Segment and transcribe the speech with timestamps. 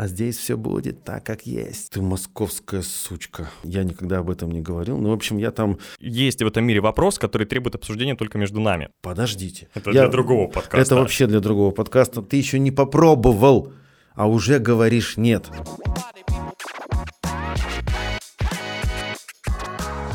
[0.00, 1.90] а здесь все будет так, как есть.
[1.90, 3.50] Ты московская сучка.
[3.62, 4.96] Я никогда об этом не говорил.
[4.96, 5.76] Ну, в общем, я там...
[5.98, 8.88] Есть в этом мире вопрос, который требует обсуждения только между нами.
[9.02, 9.68] Подождите.
[9.74, 10.80] Это Я- для другого подкаста.
[10.80, 12.22] Это вообще для другого подкаста.
[12.22, 13.74] Ты еще не попробовал,
[14.14, 15.50] а уже говоришь нет.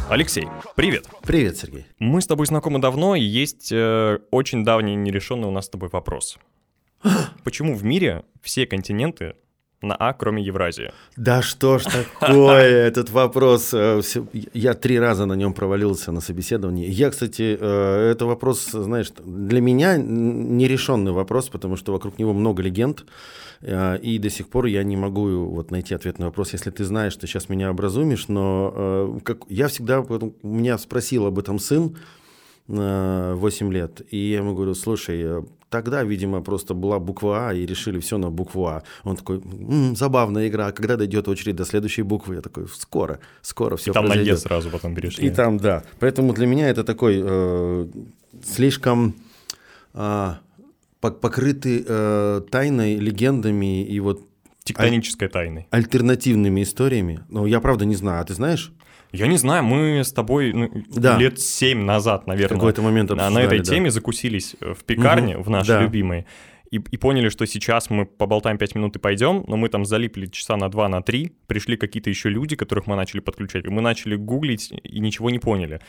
[0.10, 1.06] Алексей, привет.
[1.22, 1.86] Привет, Сергей.
[2.00, 5.90] Мы с тобой знакомы давно, и есть э, очень давний нерешенный у нас с тобой
[5.90, 6.40] вопрос.
[7.44, 9.36] Почему в мире все континенты
[9.86, 10.92] на А, кроме Евразии?
[11.18, 13.74] Да что ж такое, этот вопрос.
[13.74, 14.02] э,
[14.54, 16.90] Я три раза на нем провалился на собеседовании.
[16.90, 22.62] Я, кстати, э, это вопрос, знаешь, для меня нерешенный вопрос, потому что вокруг него много
[22.64, 23.06] легенд,
[23.62, 26.54] э, и до сих пор я не могу вот найти ответ на вопрос.
[26.54, 30.04] Если ты знаешь, ты сейчас меня образумишь, но как, я всегда,
[30.44, 31.96] меня спросил об этом сын,
[32.68, 34.02] 8 лет.
[34.12, 38.18] И я ему говорю, слушай, э, тогда, видимо, просто была буква А, и решили все
[38.18, 38.82] на букву А.
[39.04, 42.36] Он такой, «М, забавная игра, а когда дойдет очередь до следующей буквы?
[42.36, 44.40] Я такой, скоро, скоро все И там на Е произойдет.
[44.40, 45.28] сразу потом перешли.
[45.28, 45.84] И там, да.
[46.00, 47.88] Поэтому для меня это такой э,
[48.44, 49.14] слишком
[49.94, 50.40] пок-
[51.22, 54.22] покрытый э, тайной, легендами и вот
[54.64, 55.68] Тектонической тайной.
[55.70, 57.20] альтернативными историями.
[57.30, 58.72] Ну, я правда не знаю, а ты знаешь?
[59.16, 61.18] Я не знаю, мы с тобой ну, Да.
[61.18, 63.64] лет семь назад, наверное, какой-то момент на, этой да.
[63.64, 65.82] теме закусились э, в пекарне, Мгм, в нашей да.
[65.82, 66.26] любимой,
[66.72, 70.28] и, и поняли, что сейчас мы поболтаем 5 минут и пойдем, но мы там залипли
[70.28, 73.82] часа на 2, на 3, пришли какие-то еще люди, которых мы начали подключать, и мы
[73.82, 75.80] начали гуглить и ничего не поняли.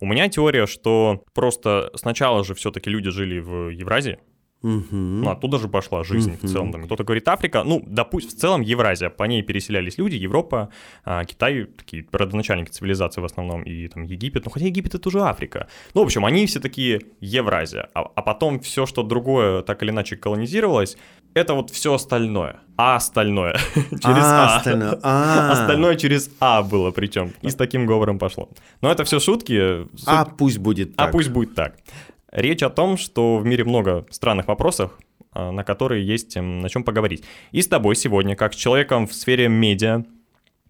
[0.00, 4.18] У меня теория, что просто сначала же все-таки люди жили в Евразии,
[4.66, 5.20] Мгм.
[5.22, 6.52] ну, оттуда же пошла жизнь в Мгм.
[6.52, 6.72] целом.
[6.72, 10.68] Там кто-то говорит Африка, ну, допустим, в целом Евразия, по ней переселялись люди, Европа,
[11.04, 15.20] а, Китай, такие родоначальники цивилизации в основном, и там Египет, ну, хотя Египет это уже
[15.20, 15.68] Африка.
[15.94, 19.90] Ну, в общем, они все такие Евразия, а, а потом все, что другое так или
[19.90, 20.96] иначе колонизировалось,
[21.34, 23.56] это вот все остальное, а остальное
[23.90, 24.56] через А, А.
[24.56, 24.98] остальное.
[25.02, 25.52] А.
[25.52, 28.48] Остальное через А было причем, и с таким говором пошло.
[28.80, 29.84] Но это все шутки.
[29.96, 31.12] Суть- А пусть будет а так.
[31.12, 31.76] пусть будет так.
[32.36, 34.92] Речь о том, что в мире много странных вопросов,
[35.32, 37.24] а, на которые есть м, на чем поговорить.
[37.50, 40.04] И с тобой сегодня, как с человеком в сфере медиа,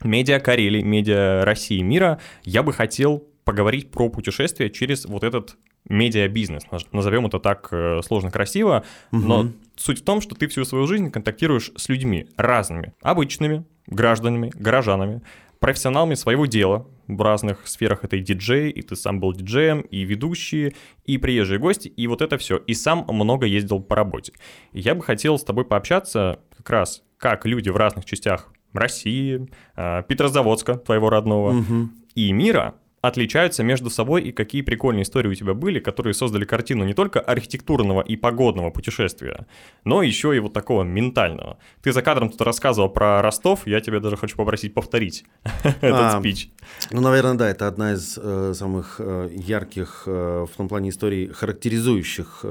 [0.05, 5.56] медиа Карелии, медиа России, мира, я бы хотел поговорить про путешествие через вот этот
[5.88, 6.65] медиа-бизнес.
[6.71, 9.55] Наз- Назовем это так э, сложно красиво, но Мгм.
[9.76, 15.22] суть в том, что ты всю свою жизнь контактируешь с людьми разными, обычными гражданами, горожанами,
[15.61, 18.05] профессионалами своего дела в разных сферах.
[18.05, 20.75] Это и диджей, и ты сам был диджеем, и ведущие,
[21.05, 22.56] и приезжие гости, и вот это все.
[22.59, 24.33] И сам много ездил по работе.
[24.72, 29.49] И я бы хотел с тобой пообщаться как раз, как люди в разных частях России,
[29.77, 31.93] э, Петрозаводска, твоего родного, Мгм.
[32.15, 36.84] и мира отличаются между собой и какие прикольные истории у тебя были, которые создали картину
[36.84, 39.46] не только архитектурного и погодного путешествия,
[39.84, 41.58] но еще и вот такого ментального.
[41.82, 45.24] Ты за кадром тут рассказывал про Ростов, я тебя даже хочу попросить повторить
[45.62, 46.50] этот А, спич.
[46.90, 51.28] Ну, наверное, да, это одна из э, самых э, ярких э, в том плане историй,
[51.28, 52.44] характеризующих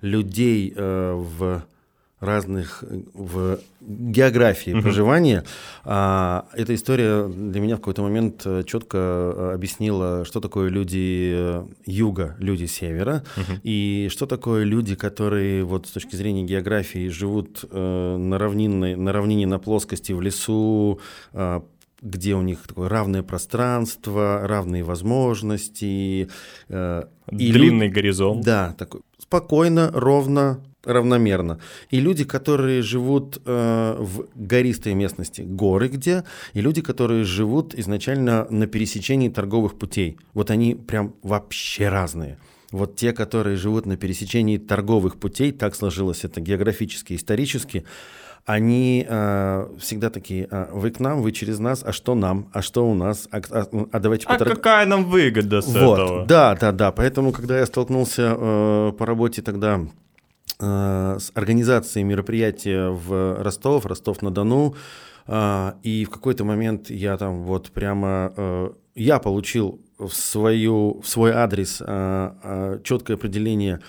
[0.00, 1.64] людей в
[2.20, 4.82] разных э, в географии Мгм.
[4.82, 5.44] проживания.
[5.84, 11.62] А, эта история для меня в какой-то момент э, четко э, объяснила, что такое люди
[11.86, 13.60] юга, люди севера, Мгм.
[13.62, 19.12] и что такое люди, которые вот с точки зрения географии живут э, на равнинной, на
[19.12, 21.00] равнине, на плоскости, в лесу,
[21.32, 21.60] э,
[22.00, 26.28] где у них такое равное пространство, равные возможности.
[26.68, 27.02] э,
[27.32, 28.44] и лю- Длинный горизонт.
[28.44, 31.58] Да, такой спокойно, ровно, равномерно.
[31.90, 36.24] И люди, которые живут э, в гористой местности, горы где,
[36.54, 40.16] и люди, которые живут изначально на пересечении торговых путей.
[40.34, 42.38] Вот они прям вообще разные.
[42.70, 47.84] Вот те, которые живут на пересечении торговых путей, так сложилось это географически, исторически,
[48.44, 52.62] они э, всегда такие, а, вы к нам, вы через нас, а что нам, а
[52.62, 56.24] что у нас, а, а- а давайте А поторг- какая нам выгода с вот, этого?
[56.26, 56.90] да, да, да.
[56.92, 59.86] Поэтому, когда я столкнулся э, по работе тогда э,
[60.60, 64.74] с организацией мероприятия в Ростов, Ростов-на-Дону,
[65.26, 71.08] э, и в какой-то момент я там вот прямо, э, я получил в, свою, в
[71.08, 71.84] свой адрес э,
[72.42, 73.80] э, четкое определение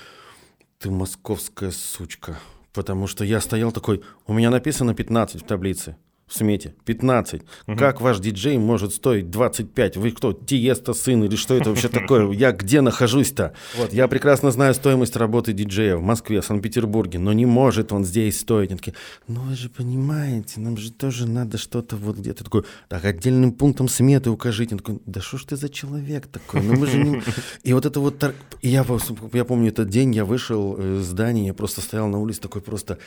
[0.79, 2.38] «ты московская сучка».
[2.73, 5.97] Потому что я стоял такой, у меня написано 15 в таблице.
[6.29, 6.75] В смете.
[6.85, 7.41] 15.
[7.77, 9.97] Как ваш диджей может стоить 25?
[9.97, 12.31] Вы кто, Тиеста сын или что это вообще такое?
[12.31, 13.53] Я где нахожусь-то?
[13.75, 18.39] Вот, я прекрасно знаю стоимость работы диджея в Москве, Санкт-Петербурге, но не может он здесь
[18.39, 18.69] стоить.
[18.69, 18.95] Они такие,
[19.27, 22.63] ну вы же понимаете, нам же тоже надо что-то вот где-то такое.
[22.87, 24.75] Так, отдельным пунктом сметы укажите.
[24.75, 26.61] Он такой, да что ж ты за человек такой?
[26.61, 27.21] Ну мы же не...
[27.63, 28.23] И вот это вот...
[28.61, 28.85] я,
[29.33, 32.99] я помню этот день, я вышел из здания, я просто стоял на улице такой просто...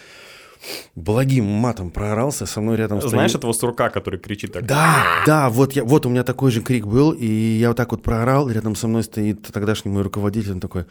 [0.94, 3.40] благим матом проорался, со мной рядом Знаешь стоит...
[3.40, 4.66] этого сурка, который кричит так?
[4.66, 7.90] Да, да, вот, я, вот у меня такой же крик был, и я вот так
[7.92, 10.86] вот проорал, рядом со мной стоит тогдашний мой руководитель, он такой,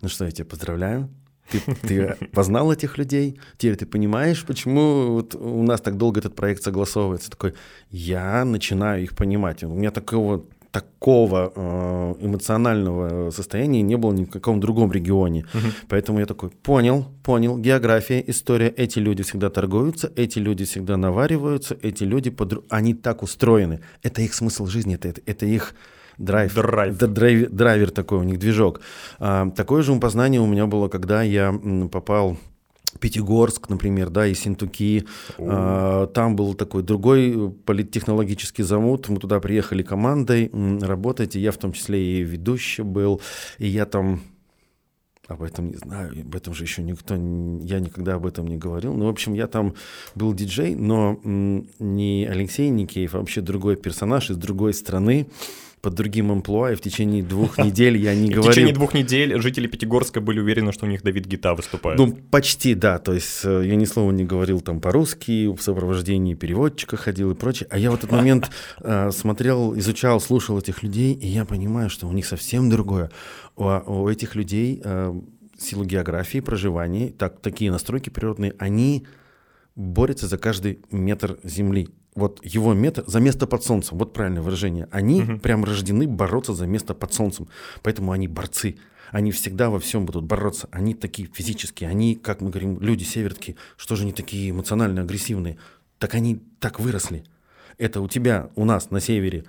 [0.00, 1.08] ну что, я тебя поздравляю,
[1.50, 6.34] ты, ты познал этих людей, теперь ты понимаешь, почему вот у нас так долго этот
[6.34, 7.30] проект согласовывается.
[7.30, 7.54] Такой,
[7.90, 9.62] я начинаю их понимать.
[9.62, 10.44] У меня такого
[10.74, 15.46] такого э, эмоционального состояния не было ни в каком другом регионе.
[15.54, 15.66] Угу.
[15.88, 21.76] Поэтому я такой, понял, понял, география, история, эти люди всегда торгуются, эти люди всегда навариваются,
[21.80, 22.64] эти люди, под...
[22.70, 23.82] они так устроены.
[24.02, 25.74] Это их смысл жизни, это, это, это их
[26.18, 26.52] драйв.
[26.54, 26.98] Драйв.
[26.98, 27.50] Драйв.
[27.50, 28.80] Драйвер такой, у них движок.
[29.20, 31.54] А, такое же познание у меня было, когда я
[31.92, 32.36] попал
[33.00, 35.06] Пятигорск, например, да, и Синтуки.
[35.38, 39.08] А, там был такой другой политтехнологический замут.
[39.08, 40.50] Мы туда приехали командой
[40.80, 43.20] работать, и я в том числе и ведущий был,
[43.58, 44.20] и я там
[45.26, 48.94] об этом не знаю, об этом же еще никто, я никогда об этом не говорил.
[48.94, 49.74] Ну, в общем, я там
[50.14, 55.26] был диджей, но не Алексей Никеев, а вообще другой персонаж из другой страны
[55.84, 58.50] под другим амплуа, и в течение двух недель я не говорил...
[58.50, 61.98] В течение двух недель жители Пятигорска были уверены, что у них Давид Гита выступает.
[61.98, 62.98] Ну, почти, да.
[62.98, 67.34] То есть э, я ни слова не говорил там по-русски, в сопровождении переводчика ходил и
[67.34, 67.68] прочее.
[67.70, 68.50] А я в этот момент
[68.80, 73.10] э, смотрел, изучал, слушал этих людей, и я понимаю, что у них совсем другое.
[73.56, 75.14] У, у этих людей э,
[75.58, 79.06] силу географии, проживания, так, такие настройки природные, они
[79.76, 84.88] борются за каждый метр земли вот его метод за место под солнцем, вот правильное выражение,
[84.90, 85.38] они угу.
[85.38, 87.48] прям рождены бороться за место под солнцем,
[87.82, 88.76] поэтому они борцы,
[89.10, 93.56] они всегда во всем будут бороться, они такие физические, они, как мы говорим, люди северские,
[93.76, 95.58] что же они такие эмоционально агрессивные,
[95.98, 97.24] так они так выросли.
[97.78, 99.44] Это у тебя, у нас на севере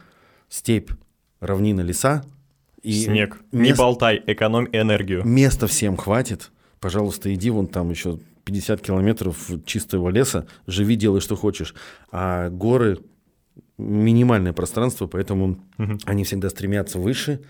[0.49, 0.91] степь,
[1.39, 2.23] равнина, леса.
[2.81, 3.41] И Снег.
[3.51, 3.71] Мест...
[3.71, 5.25] Не болтай, экономь энергию.
[5.25, 6.51] Места всем хватит.
[6.79, 11.73] Пожалуйста, иди вон там еще 50 километров чистого леса, живи, делай, что хочешь.
[12.11, 12.99] А горы
[13.77, 15.97] минимальное пространство, поэтому угу.
[16.05, 17.41] они всегда стремятся выше.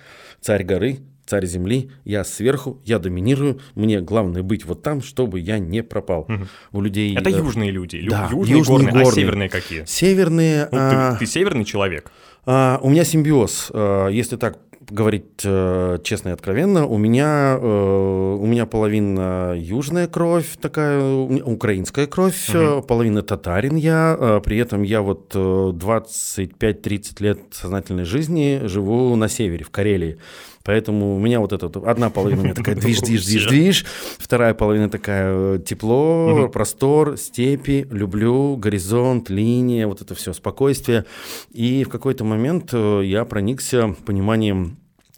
[0.41, 5.59] Царь горы, царь земли, я сверху, я доминирую, мне главное быть вот там, чтобы я
[5.59, 6.21] не пропал.
[6.21, 6.47] Угу.
[6.71, 7.15] У людей...
[7.15, 7.33] Это э...
[7.33, 9.85] южные люди, да, южные, южные горные, горные, а северные какие?
[9.85, 10.69] Северные...
[10.71, 11.13] Ну, а...
[11.13, 12.11] ты, ты северный человек?
[12.45, 18.37] А, у меня симбиоз, а, если так говорить э, честно и откровенно, у меня, э,
[18.39, 22.81] у меня половина южная кровь, такая украинская кровь, угу.
[22.81, 29.63] половина татарин я, э, при этом я вот 25-30 лет сознательной жизни живу на севере,
[29.65, 30.17] в Карелии.
[30.65, 33.85] Поэтому у меня вот эта одна половина у меня такая движ, движ, движ, движ,
[34.17, 41.05] вторая половина такая тепло, простор, степи, люблю, горизонт, линия, вот это все, спокойствие.
[41.51, 44.77] И в какой-то момент я проникся пониманием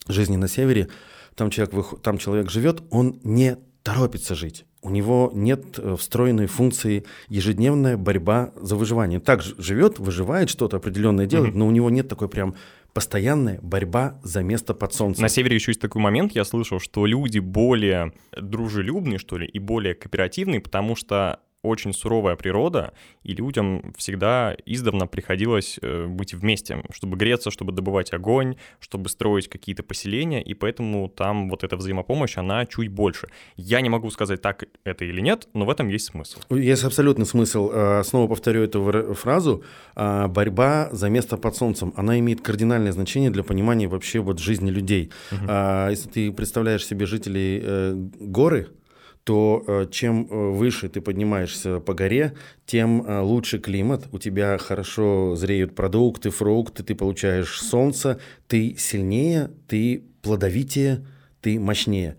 [0.09, 0.89] жизни на севере.
[1.35, 4.65] Там человек, там человек живет, он не торопится жить.
[4.81, 9.19] У него нет э, встроенной функции ежедневная борьба за выживание.
[9.19, 11.57] Так живет, выживает, что-то определенное делает, mm-hmm.
[11.57, 12.55] но у него нет такой прям
[12.97, 15.21] постоянная борьба за место под солнцем.
[15.21, 19.59] На севере еще есть такой момент, я слышал, что люди более дружелюбные, что ли, и
[19.59, 22.93] более кооперативные, потому что очень суровая природа,
[23.23, 29.49] и людям всегда издавна приходилось э, быть вместе, чтобы греться, чтобы добывать огонь, чтобы строить
[29.49, 33.27] какие-то поселения, и поэтому там вот эта взаимопомощь, она чуть больше.
[33.55, 36.39] Я не могу сказать, так это или нет, но в этом есть смысл.
[36.49, 37.71] Есть абсолютный смысл.
[37.73, 39.63] Э, снова повторю эту фразу.
[39.95, 44.69] Э, борьба за место под солнцем, она имеет кардинальное значение для понимания вообще вот жизни
[44.69, 45.11] людей.
[45.31, 45.51] Угу.
[45.89, 47.61] Если ты представляешь себе жителей
[48.19, 48.67] горы,
[49.27, 52.31] то э, чем э, выше ты поднимаешься по горе,
[52.65, 59.51] тем э, лучше климат, у тебя хорошо зреют продукты, фрукты, ты получаешь солнце, ты сильнее,
[59.67, 61.05] ты плодовитее,
[61.41, 62.15] ты мощнее.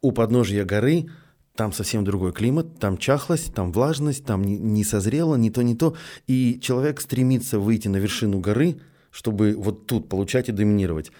[0.00, 1.06] У подножья горы
[1.54, 5.94] там совсем другой климат, там чахлость, там влажность, там не, созрело, не то, не то.
[6.26, 8.80] И человек стремится выйти на вершину горы,
[9.12, 11.12] чтобы вот тут получать и доминировать.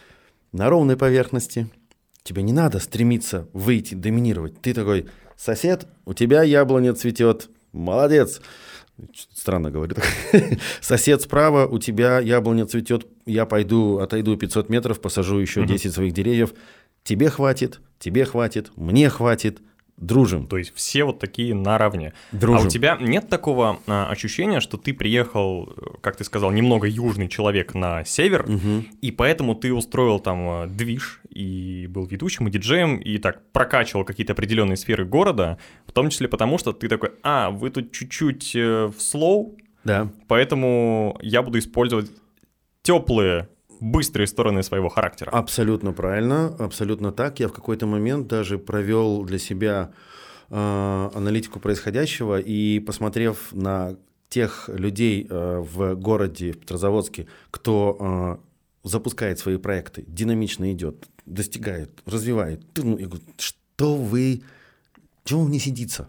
[0.50, 1.68] На ровной поверхности
[2.25, 4.61] тебе не надо стремиться выйти, доминировать.
[4.61, 5.07] Ты такой,
[5.38, 8.42] сосед, у тебя яблоня цветет, молодец.
[9.33, 9.99] Странно говорит.
[10.80, 16.12] Сосед справа, у тебя яблоня цветет, я пойду, отойду 500 метров, посажу еще 10 своих
[16.12, 16.52] деревьев.
[17.04, 19.61] Тебе хватит, тебе хватит, мне хватит,
[20.00, 20.47] дружим.
[20.47, 22.12] То есть все вот такие наравне.
[22.33, 22.64] Дружим.
[22.64, 27.28] А у тебя нет такого а, ощущения, что ты приехал, как ты сказал, немного южный
[27.28, 28.85] человек на север, угу.
[29.00, 34.04] и поэтому ты устроил там а, движ и был ведущим и диджеем, и так прокачивал
[34.04, 38.57] какие-то определенные сферы города, в том числе потому, что ты такой, а, вы тут чуть-чуть
[38.57, 40.11] э, в слоу, да.
[40.26, 42.11] поэтому я буду использовать
[42.83, 43.49] теплые
[43.80, 45.30] быстрые стороны своего характера.
[45.30, 47.38] Абсолютно правильно, абсолютно так.
[47.38, 49.92] Я в какой-то момент даже провел для себя
[50.50, 53.97] э, аналитику происходящего и посмотрев на
[54.28, 62.03] тех людей э, в городе, в Петрозаводске, кто э, запускает свои проекты, динамично идет, достигает,
[62.07, 62.63] развивает.
[62.77, 64.43] Ну, я говорю, что вы,
[65.25, 66.09] чего вам не сидится?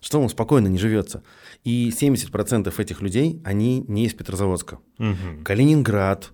[0.00, 1.22] Что вам спокойно не живется?
[1.64, 4.78] И 70% этих людей, они не из Петрозаводска.
[4.98, 5.44] Мгм.
[5.44, 6.32] Калининград,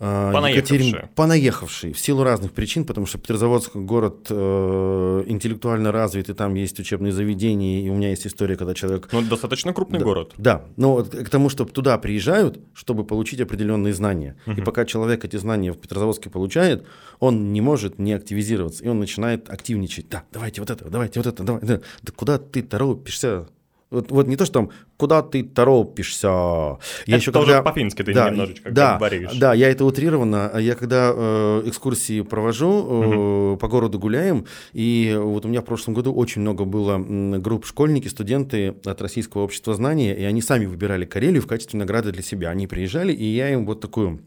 [0.00, 0.80] Понаехавшие.
[0.80, 6.54] Екатерин- понаехавшие, в силу разных причин, потому что Петрозаводск город э, интеллектуально развит, и там
[6.54, 9.08] есть учебные заведения, и у меня есть история, когда человек...
[9.12, 10.32] Ну, это достаточно крупный Да, город.
[10.38, 14.36] Да, но вот к тому, что туда приезжают, чтобы получить определенные знания.
[14.46, 14.64] И Мгм.
[14.64, 16.86] пока человек эти знания в Петрозаводске получает,
[17.18, 20.08] он не может не активизироваться, и он начинает активничать.
[20.08, 21.60] Да, давайте вот это, давайте вот это, давай.
[21.62, 23.48] Да, Да куда ты торопишься?
[23.90, 26.28] Вот, вот не то, что там, куда ты торопишься.
[26.28, 27.62] Я Это еще тоже когда...
[27.62, 29.32] по-фински ты Да, немножечко да, говоришь.
[29.34, 30.48] да, я это утрированно.
[30.48, 35.64] А Я когда э, экскурсии провожу, э, по городу гуляем, и вот у меня в
[35.64, 36.98] прошлом году очень много было
[37.38, 42.12] групп школьники, студенты от Российского общества знания, и они сами выбирали Карелию в качестве награды
[42.12, 42.50] для себя.
[42.50, 44.20] Они приезжали, и я им вот такую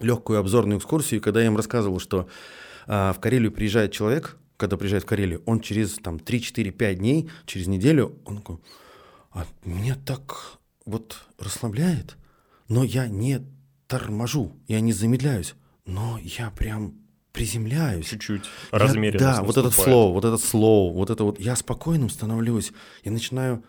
[0.00, 2.26] легкую обзорную экскурсию, когда я им рассказывал, что
[2.86, 7.66] а, в Карелию приезжает человек, когда приезжает в Карелию, он через там 3-4-5 дней, через
[7.66, 8.58] неделю, он такой,
[9.34, 12.16] а меня так вот расслабляет,
[12.68, 13.40] но я не
[13.86, 16.94] торможу, я не замедляюсь, но я прям
[17.32, 18.06] приземляюсь.
[18.06, 21.40] Чуть-чуть Я- размеренность Да, вот этот слоу, вот этот слоу, вот это вот.
[21.40, 22.72] Я спокойным становлюсь,
[23.02, 23.62] я начинаю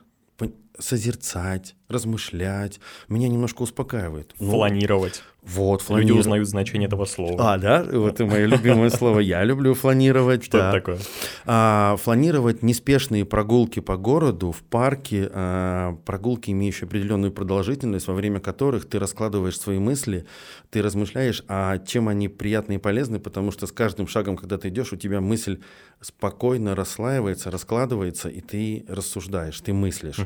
[0.80, 2.80] созерцать, размышлять.
[3.08, 4.34] Меня немножко успокаивает.
[4.40, 5.22] Ну, Фланировать.
[5.44, 6.20] Вот, Люди фланировать.
[6.22, 7.54] узнают значение этого слова.
[7.54, 7.84] А, да?
[7.84, 9.20] Вот и мое любимое слово.
[9.20, 10.44] Я люблю фланировать.
[10.46, 10.98] Что это такое?
[11.46, 18.40] А, фланировать неспешные прогулки по городу, в парке, а, прогулки, имеющие определенную продолжительность, во время
[18.40, 20.26] которых ты раскладываешь свои мысли,
[20.72, 24.70] ты размышляешь, а чем они приятны и полезны, потому что с каждым шагом, когда ты
[24.70, 25.60] идешь, у тебя мысль
[26.02, 30.18] спокойно расслаивается, раскладывается, и ты рассуждаешь, ты мыслишь,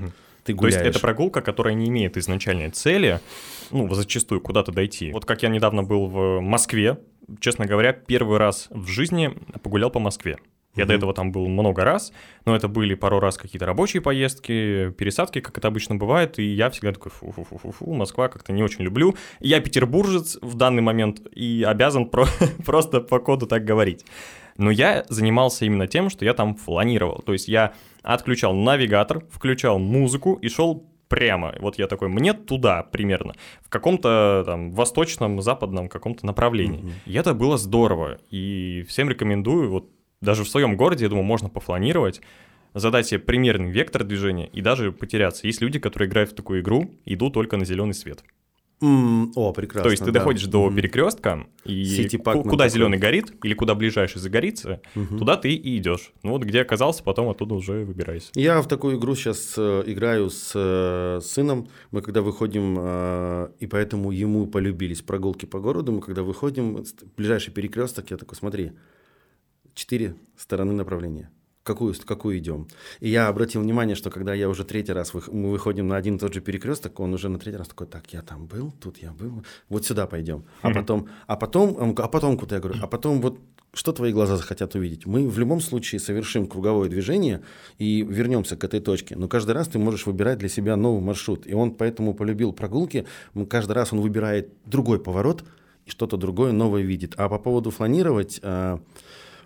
[0.49, 0.83] ты То гуляешь.
[0.83, 3.19] есть это прогулка, которая не имеет изначальной цели,
[3.71, 5.11] ну, зачастую куда-то дойти.
[5.11, 6.97] Вот как я недавно был в Москве,
[7.39, 10.37] честно говоря, первый раз в жизни погулял по Москве.
[10.75, 10.97] Я до Мгм.
[10.97, 12.11] этого там был много раз,
[12.45, 16.69] но это были пару раз какие-то рабочие поездки, пересадки, как это обычно бывает, и я
[16.69, 19.15] всегда такой, фу-фу-фу-фу, Москва как-то не очень люблю.
[19.39, 22.27] Я петербуржец в данный момент и обязан про-
[22.65, 24.05] просто по коду так говорить.
[24.57, 27.21] Но я занимался именно тем, что я там фланировал.
[27.25, 31.55] То есть я отключал навигатор, включал музыку и шел прямо.
[31.59, 36.81] Вот я такой, мне туда примерно, в каком-то там восточном, западном каком-то направлении.
[36.81, 36.91] Мгм.
[37.05, 38.19] И это было здорово.
[38.29, 39.89] И всем рекомендую, вот
[40.21, 42.21] даже в своем городе, я думаю, можно пофланировать,
[42.73, 45.47] задать себе примерный вектор движения и даже потеряться.
[45.47, 48.23] Есть люди, которые играют в такую игру, идут только на зеленый свет.
[48.81, 49.83] М, О, прекрасно.
[49.83, 50.19] То есть ты да.
[50.19, 55.19] доходишь до перекрестка, и куда зеленый горит, или куда ближайший загорится, Мгм.
[55.19, 56.13] туда ты и идешь.
[56.23, 58.31] Ну вот где оказался, потом оттуда уже выбирайся.
[58.35, 61.67] Я в такую игру сейчас играю с э, сыном.
[61.91, 66.83] Мы когда выходим, э, и поэтому ему полюбились прогулки по городу, мы когда выходим,
[67.17, 68.71] ближайший перекресток, я такой, смотри,
[69.73, 71.29] четыре стороны направления.
[71.69, 72.67] Какую, какую идем?
[72.99, 76.15] И я обратил внимание, что когда я уже третий раз вых- мы выходим на один
[76.15, 78.97] и тот же перекресток, он уже на третий раз такой, так, я там был, тут
[78.97, 80.45] я был, вот сюда пойдем.
[80.63, 82.55] А потом, а потом, а потом куда?
[82.55, 83.39] Я говорю, а потом вот
[83.71, 85.05] что твои глаза захотят увидеть?
[85.05, 87.43] Мы в любом случае совершим круговое движение
[87.77, 89.15] и вернемся к этой точке.
[89.15, 91.45] Но каждый раз ты можешь выбирать для себя новый маршрут.
[91.45, 93.05] И он поэтому полюбил прогулки.
[93.47, 95.43] Каждый раз он выбирает другой поворот
[95.85, 97.13] и что-то другое новое видит.
[97.17, 98.81] А по поводу фланировать, а,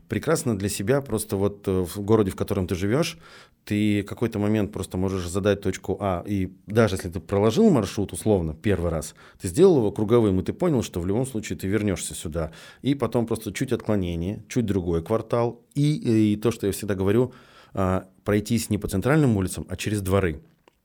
[0.09, 3.17] прекрасно для себя просто вот э, в городе, в котором ты живешь,
[3.65, 8.53] ты какой-то момент просто можешь задать точку А, и даже если ты проложил маршрут условно
[8.53, 12.13] первый раз, ты сделал его круговым, и ты понял, что в любом случае ты вернешься
[12.13, 12.51] сюда.
[12.81, 17.33] И потом просто чуть отклонение, чуть другой квартал, и, и то, что я всегда говорю,
[17.73, 20.41] а, пройтись не по центральным улицам, а через дворы.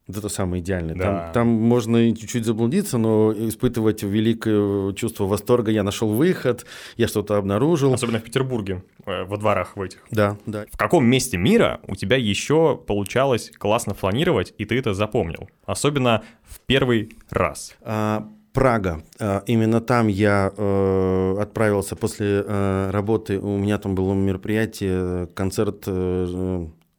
[0.09, 0.95] Это самое идеальное.
[0.95, 1.05] Да.
[1.05, 5.71] Там, там можно чуть-чуть заблудиться, но испытывать великое чувство восторга.
[5.71, 6.65] Я нашел выход,
[6.97, 7.93] я что-то обнаружил.
[7.93, 9.99] Особенно в Петербурге, э, во дворах в этих.
[10.11, 10.65] Да, да.
[10.73, 15.51] В каком месте мира у тебя еще получалось классно фланировать, и ты это запомнил?
[15.67, 17.77] Особенно в первый раз.
[17.83, 19.03] А, Прага.
[19.21, 23.39] А, Именно там я э, отправился после э, работы.
[23.39, 25.85] У меня там было мероприятие, концерт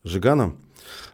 [0.03, 0.53] Жигана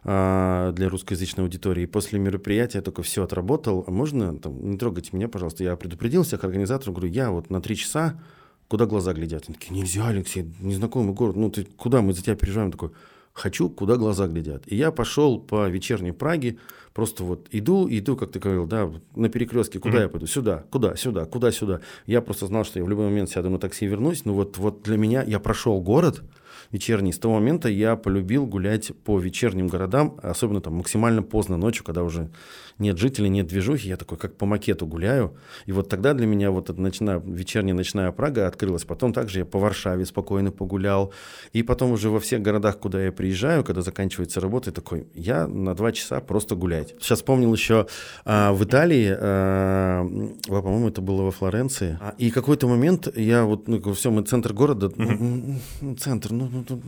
[0.06, 1.84] для русскоязычной аудитории.
[1.84, 3.82] После мероприятия я только все отработал.
[3.88, 5.64] А можно, там, не трогайте меня, пожалуйста.
[5.64, 8.20] Я предупредил всех организаторов, говорю, я вот на три часа,
[8.68, 9.46] куда глаза глядят?
[9.48, 12.70] Они такие, нельзя, Алексей, незнакомый город, ну ты куда, мы за тебя переживаем.
[12.70, 12.90] Такой,
[13.32, 14.62] хочу, куда глаза глядят.
[14.66, 16.58] И я пошел по вечерней Праге,
[16.96, 20.02] просто вот иду, иду, как ты говорил, да, на перекрестке, куда Мгм.
[20.02, 20.26] я пойду?
[20.26, 21.80] Сюда, куда, сюда, куда, сюда.
[22.06, 24.24] Я просто знал, что я в любой момент сяду на такси и вернусь.
[24.24, 26.22] Ну вот, вот для меня я прошел город,
[26.72, 27.12] вечерний.
[27.12, 32.02] С того момента я полюбил гулять по вечерним городам, особенно там максимально поздно ночью, когда
[32.02, 32.30] уже
[32.78, 35.36] нет жителей, нет движухи, я такой как по макету гуляю.
[35.66, 38.84] И вот тогда для меня вот эта ночная, вечерняя ночная Прага открылась.
[38.84, 41.12] Потом также я по Варшаве спокойно погулял.
[41.52, 45.46] И потом уже во всех городах, куда я приезжаю, когда заканчивается работа, я такой, я
[45.46, 46.54] на два часа просто
[46.86, 47.02] гулять.
[47.02, 47.86] Сейчас вспомнил еще
[48.24, 50.06] а, в Италии, а,
[50.48, 51.98] по-моему, это было во Флоренции.
[52.00, 55.54] А, и какой-то момент я вот, ну, все, мы центр города, mm-hmm.
[55.80, 56.80] ну, центр, ну, ну, ну,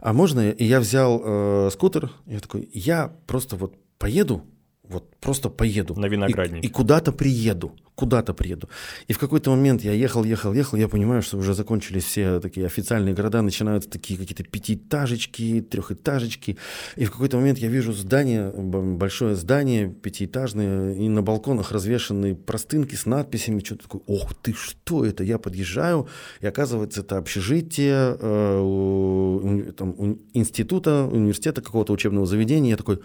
[0.00, 0.50] а можно?
[0.50, 4.42] И я взял э, скутер, я такой, я просто вот поеду
[4.90, 5.94] вот просто поеду.
[5.94, 6.64] На виноградник.
[6.64, 8.68] И, и куда-то приеду, куда-то приеду.
[9.08, 12.66] И в какой-то момент я ехал, ехал, ехал, я понимаю, что уже закончились все такие
[12.66, 16.56] официальные города, начинаются такие какие-то пятиэтажечки, трехэтажечки.
[16.96, 22.94] И в какой-то момент я вижу здание, большое здание, пятиэтажное, и на балконах развешаны простынки
[22.94, 25.22] с надписями, что-то такое, ох ты, что это?
[25.22, 26.08] Я подъезжаю,
[26.40, 32.70] и оказывается, это общежитие э, там, института, университета, какого-то учебного заведения.
[32.70, 33.00] Я такой,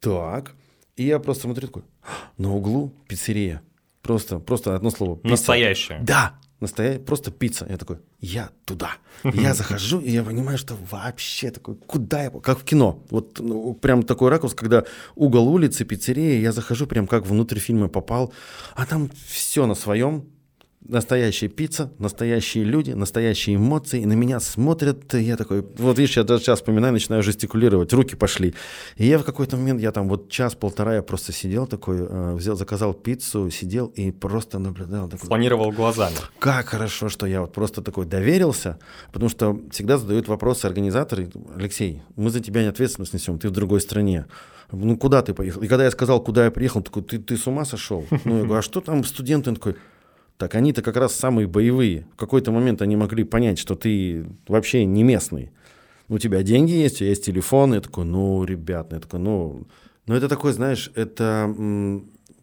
[0.00, 0.54] так,
[0.96, 1.82] и я просто смотрю такой,
[2.38, 3.62] на углу пиццерия.
[4.02, 5.16] Просто, просто одно слово.
[5.16, 5.28] Пицца.
[5.28, 5.98] Настоящая.
[6.02, 7.66] Да, настоящая, просто пицца.
[7.68, 8.90] Я такой, я туда.
[9.24, 13.02] Я захожу, и я понимаю, что вообще такой, куда я, как в кино.
[13.10, 14.84] Вот ну, прям такой ракурс, когда
[15.16, 18.32] угол улицы, пиццерия, я захожу, прям как внутрь фильма попал,
[18.74, 20.24] а там все на своем,
[20.88, 26.16] настоящая пицца, настоящие люди, настоящие эмоции, и на меня смотрят, и я такой, вот видишь,
[26.16, 28.54] я даже сейчас вспоминаю, начинаю жестикулировать, руки пошли.
[28.96, 32.56] И я в какой-то момент, я там вот час-полтора, я просто сидел такой, э, взял,
[32.56, 35.08] заказал пиццу, сидел и просто наблюдал.
[35.08, 36.16] Такой, Планировал глазами.
[36.38, 38.78] Как хорошо, что я вот просто такой доверился,
[39.12, 43.52] потому что всегда задают вопросы организаторы, Алексей, мы за тебя не ответственность несем, ты в
[43.52, 44.26] другой стране
[44.72, 45.62] ну куда ты поехал?
[45.62, 48.04] И когда я сказал, куда я приехал, он такой, ты, ты с ума сошел?
[48.24, 49.50] Ну, я говорю, а что там студенты?
[49.50, 49.76] Он такой,
[50.38, 52.06] так они-то как раз самые боевые.
[52.14, 55.50] В какой-то момент они могли понять, что ты вообще не местный.
[56.08, 57.74] У тебя деньги есть, у тебя есть телефон.
[57.74, 59.66] Я такой, ну, ребят, я такой, ну...
[60.06, 61.52] Но это такой, знаешь, это...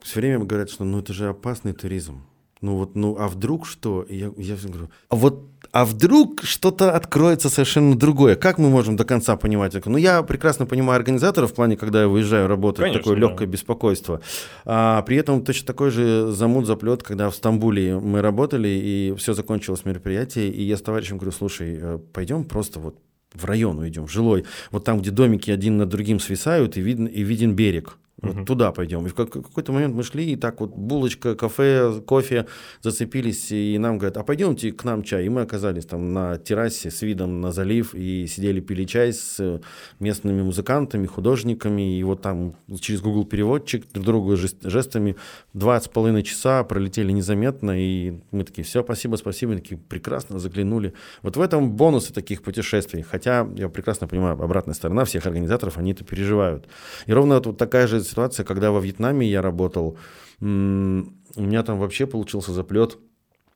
[0.02, 2.24] Все время говорят, что ну это же опасный туризм.
[2.60, 4.04] Ну вот, ну а вдруг что?
[4.04, 8.36] И я, я говорю, а вот а вдруг что-то откроется совершенно другое.
[8.36, 9.74] Как мы можем до конца понимать?
[9.86, 13.22] Ну, я прекрасно понимаю организаторов в плане, когда я выезжаю работать, Конечно, такое да.
[13.22, 14.22] легкое беспокойство.
[14.66, 19.34] А, при этом точно такой же замут, заплет, когда в Стамбуле мы работали, и все
[19.34, 23.00] закончилось мероприятие, и я с товарищем говорю, слушай, э, пойдем просто вот
[23.34, 27.08] в район уйдем, в жилой, вот там, где домики один над другим свисают, и, видно,
[27.08, 27.98] и виден берег.
[28.22, 28.46] Вот угу.
[28.46, 29.06] туда пойдем.
[29.06, 32.46] И в какой-то момент мы шли, и так вот булочка, кафе, кофе
[32.82, 35.26] зацепились, и нам говорят, а пойдемте к нам чай.
[35.26, 39.60] И мы оказались там на террасе с видом на залив, и сидели, пили чай с
[40.00, 45.16] местными музыкантами, художниками, и вот там через Google переводчик друг другу жестами
[45.54, 50.40] два с половиной часа пролетели незаметно, и мы такие, все, спасибо, спасибо, и такие прекрасно
[50.40, 50.94] заглянули.
[51.24, 53.02] Вот в этом бонусы таких путешествий.
[53.02, 56.68] Хотя я прекрасно понимаю, обратная сторона всех организаторов, они это переживают.
[57.08, 59.98] И ровно вот такая же ситуация, когда во Вьетнаме я работал,
[60.40, 62.98] у меня там вообще получился заплет,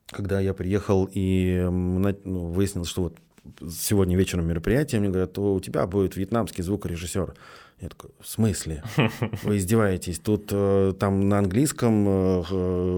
[0.08, 3.18] когда я приехал и ну, выяснилось, что вот
[3.70, 7.34] сегодня вечером мероприятие, мне говорят, у тебя будет вьетнамский звукорежиссер.
[7.80, 8.84] Я такой, в смысле?
[9.44, 10.20] Вы издеваетесь?
[10.20, 12.44] Тут э, там на английском э,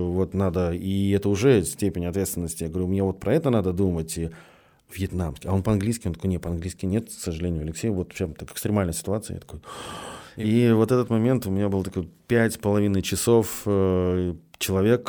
[0.07, 2.63] вот надо, и это уже степень ответственности.
[2.63, 4.17] Я говорю, мне вот про это надо думать.
[4.17, 4.29] И
[4.91, 5.49] вьетнамский.
[5.49, 6.07] А он по-английски?
[6.07, 7.89] Он такой, не, по-английски нет, к сожалению, Алексей.
[7.89, 9.35] Вот прям так экстремальная ситуация.
[9.35, 9.59] Я такой,
[10.35, 15.07] и вот этот момент у меня был такой пять с половиной часов э, человек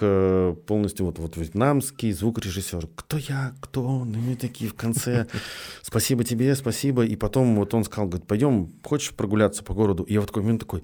[0.67, 2.89] полностью вот, вот вьетнамский звукорежиссер.
[2.95, 4.15] Кто я, кто он?
[4.15, 5.27] И мы такие в конце,
[5.83, 7.05] спасибо тебе, спасибо.
[7.05, 10.05] И потом вот он сказал, говорит, пойдем, хочешь прогуляться по городу?
[10.05, 10.83] И я в такой момент такой,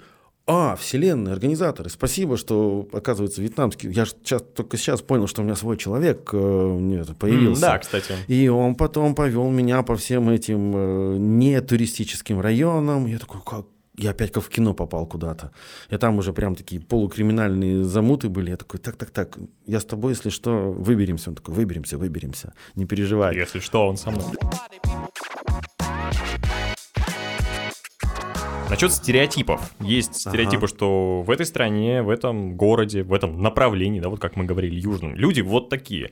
[0.49, 3.91] а, вселенная, организаторы, спасибо, что, оказывается, вьетнамский.
[3.91, 7.61] Я сейчас, только сейчас понял, что у меня свой человек э, появился.
[7.61, 8.15] Mm, да, кстати.
[8.29, 13.07] И он потом повел меня по всем этим э, не туристическим районам.
[13.07, 13.67] Я такой, как,
[13.97, 15.53] я опять как в кино попал куда-то.
[15.91, 18.51] И там уже прям такие полукриминальные замуты были.
[18.51, 21.31] Я такой, так-так-так, я с тобой, если что, выберемся.
[21.31, 23.35] Он такой, выберемся, выберемся, не переживай.
[23.35, 24.25] Если что, он со мной.
[28.69, 29.73] Насчет стереотипов.
[29.81, 30.69] Есть стереотипы, ага.
[30.69, 34.75] что в этой стране, в этом городе, в этом направлении, да, вот как мы говорили,
[34.75, 36.11] южном, люди вот такие.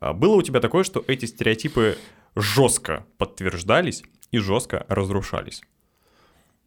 [0.00, 1.96] А было у тебя такое, что эти стереотипы
[2.36, 5.62] жестко подтверждались и жестко разрушались?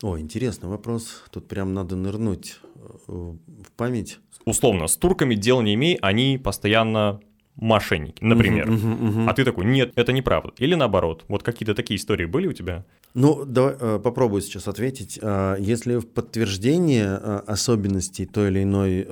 [0.04, 1.24] О, интересный вопрос.
[1.32, 4.20] Тут прям надо нырнуть э, в память.
[4.46, 7.20] Условно, с турками дел не имей, они постоянно
[7.56, 8.70] мошенники, например.
[8.70, 9.30] Uh-huh, uh-huh, uh-huh.
[9.30, 10.54] А ты такой, нет, это неправда.
[10.60, 12.86] Или наоборот, вот какие-то такие истории были у тебя?
[13.16, 15.18] Ну, давай э, попробую сейчас ответить.
[15.20, 19.04] Э, если в подтверждение особенностей той или иной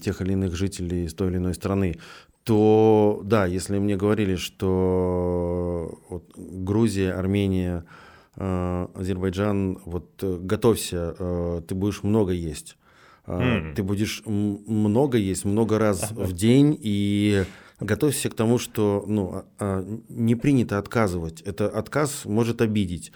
[0.00, 1.96] тех или иных жителей из той или иной страны
[2.44, 7.84] то да, если мне говорили, что вот Грузия, Армения,
[8.36, 12.76] Азербайджан, вот э, готовься, э, ты будешь много есть.
[13.26, 13.74] Mm.
[13.74, 17.44] Ты будешь много есть, много раз в день, и
[17.80, 21.40] готовься к тому, что ну, а, а, не принято отказывать.
[21.42, 23.12] Это отказ может обидеть.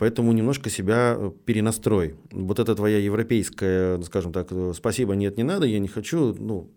[0.00, 2.16] Поэтому немножко себя перенастрой.
[2.32, 6.68] Вот это твоя европейская, скажем так, спасибо, нет, не надо, я не хочу, ну,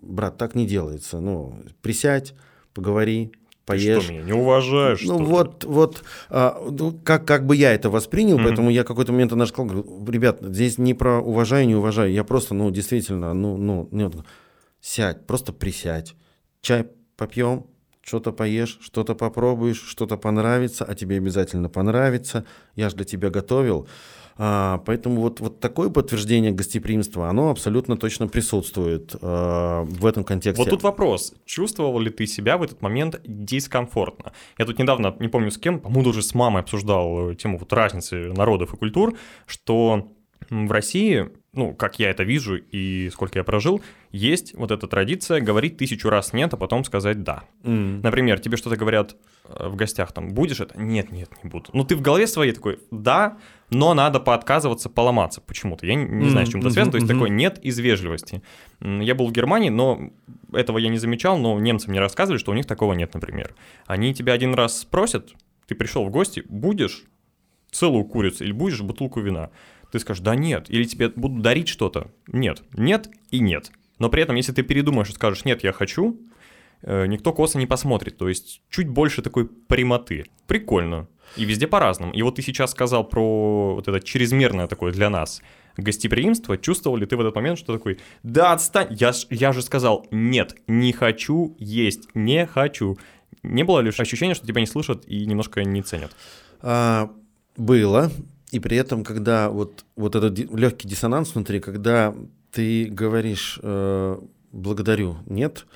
[0.00, 1.20] брат, так не делается.
[1.20, 2.34] Ну, присядь,
[2.72, 3.32] поговори,
[3.70, 3.98] поешь.
[3.98, 5.02] Ты что, меня не уважаешь?
[5.02, 8.44] Ну, вот, вот а, ну, как, как бы я это воспринял, mm-hmm.
[8.44, 12.24] поэтому я какой-то момент наш сказал, говорю, ребят, здесь не про уважаю, не уважаю, я
[12.24, 14.14] просто, ну, действительно, ну, ну, нет,
[14.80, 16.14] сядь, просто присядь,
[16.60, 17.66] чай попьем,
[18.02, 23.86] что-то поешь, что-то попробуешь, что-то понравится, а тебе обязательно понравится, я же для тебя готовил.
[24.42, 30.62] А, поэтому вот, вот такое подтверждение гостеприимства, оно абсолютно точно присутствует а, в этом контексте.
[30.62, 31.34] Вот тут вопрос.
[31.44, 34.32] Чувствовал ли ты себя в этот момент дискомфортно?
[34.56, 38.32] Я тут недавно, не помню с кем, по-моему, даже с мамой обсуждал тему вот разницы
[38.32, 40.08] народов и культур, что
[40.48, 43.80] в России, ну, как я это вижу и сколько я прожил,
[44.12, 47.42] есть вот эта традиция говорить тысячу раз нет, а потом сказать да.
[47.64, 48.02] Mm.
[48.02, 50.78] Например, тебе что-то говорят э, в гостях, там, будешь это?
[50.80, 51.70] Нет, нет, не буду.
[51.72, 55.86] Ну, ты в голове своей такой, да, но надо поотказываться, поломаться почему-то.
[55.86, 58.42] Я не, не знаю, с чем это связано, то есть такой нет из вежливости.
[58.80, 60.10] Я был в Германии, но
[60.52, 63.54] этого я не замечал, но немцы мне рассказывали, что у них такого нет, например.
[63.86, 65.34] Они тебя один раз спросят,
[65.66, 67.04] ты пришел в гости, будешь
[67.72, 69.50] целую курицу или будешь бутылку вина?
[69.90, 72.10] Ты скажешь, да нет, или тебе будут дарить что-то?
[72.26, 73.70] Нет, нет и нет.
[73.98, 76.18] Но при этом, если ты передумаешь и скажешь, нет, я хочу,
[76.82, 78.16] э, никто косо не посмотрит.
[78.16, 80.26] То есть чуть больше такой прямоты.
[80.46, 81.08] Прикольно.
[81.36, 82.12] И везде по-разному.
[82.12, 85.42] И вот ты сейчас сказал про вот это чрезмерное такое для нас
[85.76, 86.58] гостеприимство.
[86.58, 90.56] Чувствовал ли ты в этот момент, что такой, да отстань, я, я же сказал, нет,
[90.66, 92.98] не хочу есть, не хочу.
[93.42, 96.14] Не было ли ощущения, что тебя не слышат и немножко не ценят?
[96.60, 97.10] А,
[97.56, 98.10] было.
[98.50, 102.14] И при этом, когда вот, вот этот легкий диссонанс внутри, когда
[102.50, 104.18] ты говоришь э,
[104.52, 105.66] благодарю, нет,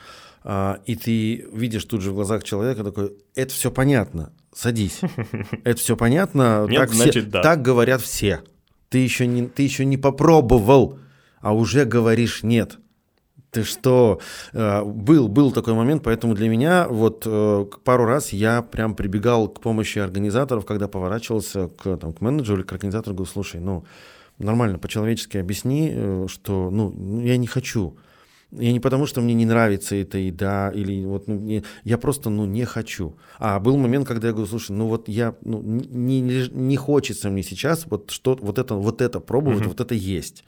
[0.42, 5.00] э, и ты видишь тут же в глазах человека такой, это все понятно, садись.
[5.64, 6.66] Это все понятно.
[6.68, 7.42] Нет, так, значит, все, да.
[7.42, 8.42] так говорят все.
[8.88, 10.98] Ты еще, не, ты еще не попробовал,
[11.40, 12.78] а уже говоришь нет.
[13.54, 14.18] Ты что?
[14.52, 19.48] Э, был, был такой момент, поэтому для меня вот э, пару раз я прям прибегал
[19.48, 23.84] к помощи организаторов, когда поворачивался к, там, к менеджеру или к организатору, говорю, слушай, ну,
[24.38, 27.96] нормально, по-человечески объясни, э, что, ну, ну я не хочу.
[28.50, 32.30] Я не потому, что мне не нравится эта еда, или вот ну, не, я просто
[32.30, 33.16] ну, не хочу.
[33.38, 37.30] А был момент, когда я говорю, слушай, ну вот я ну, не, не, не хочется
[37.30, 39.68] мне сейчас вот, что, вот, это, вот это пробовать, mm-hmm.
[39.68, 40.44] вот это есть.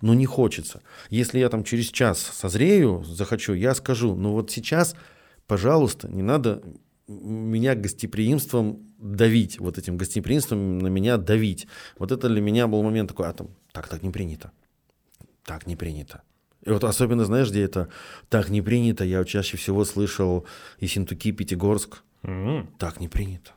[0.00, 0.82] Но не хочется.
[1.10, 4.94] Если я там через час созрею, захочу, я скажу, ну вот сейчас,
[5.46, 6.62] пожалуйста, не надо
[7.08, 11.66] меня гостеприимством давить, вот этим гостеприимством на меня давить.
[11.98, 14.50] Вот это для меня был момент такой, а там, так, так не принято.
[15.44, 16.22] Так не принято.
[16.64, 17.88] И вот особенно, знаешь, где это
[18.28, 20.46] так не принято, я чаще всего слышал
[20.80, 22.02] Ессентуки, Пятигорск.
[22.22, 22.66] Mm-hmm.
[22.78, 23.52] Так не принято.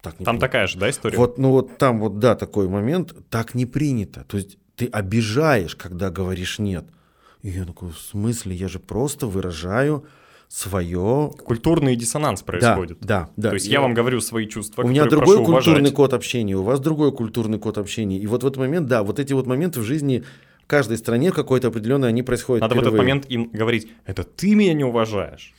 [0.00, 0.46] Так не там принято.
[0.46, 1.18] такая же, да, история?
[1.18, 4.24] Вот, ну вот там вот, да, такой момент, так не принято.
[4.24, 6.84] То есть ты обижаешь, когда говоришь нет.
[7.42, 10.04] И я такой, в смысле, я же просто выражаю
[10.48, 11.32] свое...
[11.44, 12.98] Культурный диссонанс происходит.
[13.00, 13.50] Да, да.
[13.50, 15.94] То есть я, я вам говорю свои чувства, У меня другой культурный уважать.
[15.94, 18.18] код общения, у вас другой культурный код общения.
[18.18, 20.24] И вот в этот момент, да, вот эти вот моменты в жизни
[20.66, 22.62] каждой стране какой-то определенный они происходят.
[22.62, 22.90] Надо впервые.
[22.90, 25.54] в этот момент им говорить, это ты меня не уважаешь.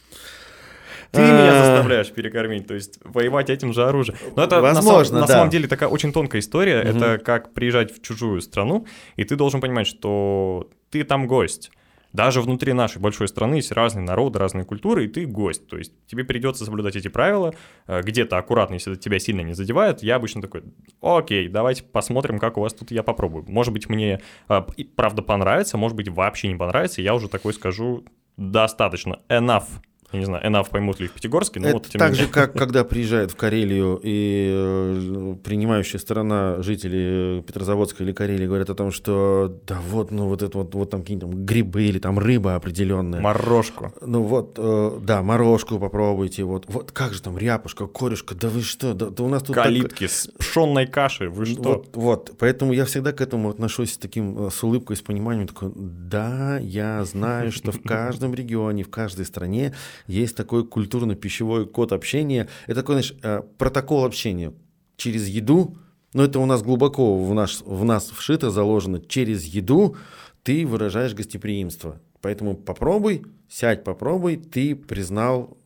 [1.12, 1.66] Ты меня а.
[1.66, 4.18] заставляешь перекормить, то есть воевать этим же оружием.
[4.36, 6.82] Но это Возможно, на, самом, на самом деле такая очень тонкая история.
[6.82, 6.98] Угу.
[6.98, 11.72] Это как приезжать в чужую страну, и ты должен понимать, что ты там гость.
[12.12, 15.68] Даже внутри нашей большой страны есть разные народы, разные культуры, и ты гость.
[15.68, 17.54] То есть тебе придется соблюдать эти правила.
[17.86, 20.02] Э, где-то аккуратно, если это тебя сильно не задевает.
[20.02, 20.64] Я обычно такой,
[21.02, 23.46] окей, давайте посмотрим, как у вас тут я попробую.
[23.48, 24.62] Может быть, мне э,
[24.96, 27.02] правда понравится, может быть, вообще не понравится.
[27.04, 28.06] Я уже такой скажу,
[28.38, 29.68] достаточно, enough
[30.12, 32.84] я не знаю, enough поймут ли в Пятигорске, но Это вот так же, как когда
[32.84, 39.60] приезжают в Карелию и э, принимающая сторона жители Петрозаводска или Карелии говорят о том, что
[39.68, 43.22] да вот, ну вот это вот, вот там какие-то грибы или там рыба определенная.
[43.22, 43.94] Морожку.
[44.02, 48.62] Ну вот, э, да, морожку попробуйте, вот, вот как же там ряпушка, корешка, да вы
[48.62, 49.56] что, да, да у нас тут...
[49.56, 50.12] Калитки так...
[50.12, 51.62] с пшенной кашей, вы что?
[51.62, 55.48] Вот, вот, поэтому я всегда к этому отношусь с таким, э, с улыбкой, с пониманием,
[55.48, 59.74] такой, да, я знаю, что в каждом регионе, в каждой стране
[60.08, 62.48] есть такой культурно-пищевой код общения.
[62.66, 64.54] Это такой, знаешь, э, протокол общения
[64.98, 65.78] через еду,
[66.14, 69.00] но это у нас глубоко в, наш, в нас вшито, заложено.
[69.00, 69.96] Через еду
[70.44, 72.02] ты выражаешь гостеприимство.
[72.22, 75.58] Поэтому попробуй, сядь, попробуй, ты признал,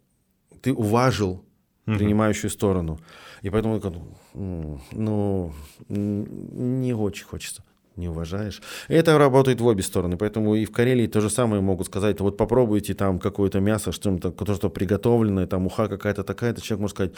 [0.62, 1.46] ты уважил
[1.88, 1.98] угу.
[1.98, 3.00] принимающую сторону.
[3.42, 3.82] И поэтому
[4.34, 5.54] ну,
[5.90, 7.64] не очень хочется
[7.96, 8.62] не уважаешь.
[8.88, 12.38] Это работает в обе стороны, поэтому и в Карелии то же самое могут сказать, вот
[12.38, 17.14] попробуйте там какое-то мясо, что-то, что приготовленное, там уха какая-то такая-то, человек может сказать,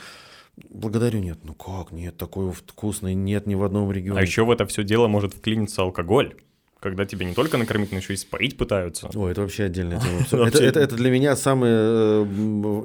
[0.70, 4.20] благодарю, нет, ну как, нет, такое вкусное, нет ни в одном регионе.
[4.20, 6.36] А еще в это все дело может вклиниться алкоголь
[6.86, 9.10] когда тебя не только накормить, но еще и споить пытаются.
[9.16, 10.46] Ой, это вообще отдельная тема.
[10.46, 12.26] Это, это, это для меня самая, э,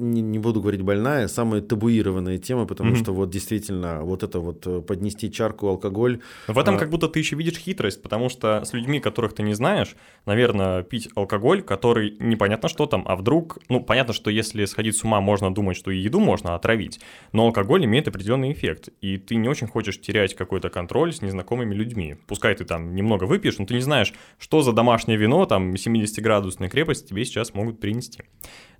[0.00, 4.66] не, не буду говорить больная, самая табуированная тема, потому что вот действительно вот это вот
[4.66, 6.20] э, поднести чарку алкоголь.
[6.48, 6.78] В этом а...
[6.78, 10.82] как будто ты еще видишь хитрость, потому что с людьми, которых ты не знаешь, наверное,
[10.82, 15.20] пить алкоголь, который непонятно что там, а вдруг, ну, понятно, что если сходить с ума,
[15.20, 17.00] можно думать, что и еду можно отравить,
[17.32, 21.74] но алкоголь имеет определенный эффект, и ты не очень хочешь терять какой-то контроль с незнакомыми
[21.74, 22.16] людьми.
[22.26, 25.74] Пускай ты там немного выпьешь, но ты не знаешь, знаешь, что за домашнее вино, там,
[25.74, 28.22] 70-градусной крепости тебе сейчас могут принести.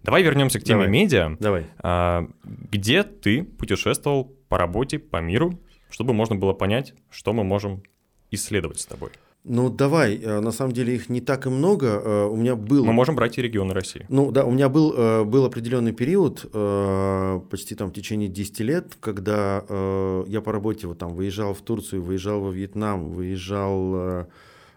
[0.05, 0.88] Давай вернемся к теме Давай.
[0.88, 1.37] медиа.
[1.40, 1.66] Давай.
[1.79, 7.83] А, где ты путешествовал по работе, по миру, чтобы можно было понять, что мы можем
[8.31, 9.11] исследовать с тобой?
[9.42, 11.87] Ну, давай, э, на самом деле их не так и много.
[11.87, 12.85] Э, у меня был...
[12.85, 14.05] Мы можем брать и регионы России.
[14.11, 16.42] Ну, да, у меня был, э, был определенный период,
[17.51, 19.64] почти там в течение 10 лет, когда
[20.27, 24.27] я по работе вот там выезжал в Турцию, выезжал во Вьетнам, выезжал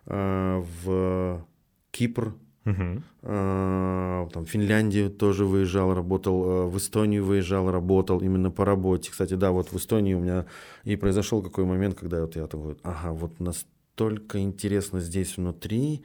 [0.05, 1.45] в
[1.91, 2.35] Кипр,
[2.65, 3.01] угу.
[3.21, 9.11] там, в Финляндию тоже выезжал, работал, э, в Эстонию выезжал, работал именно по работе.
[9.11, 10.45] Кстати, да, вот в Эстонии у меня
[10.83, 16.03] и произошел какой момент, когда вот я такой, ага, вот настолько интересно здесь внутри,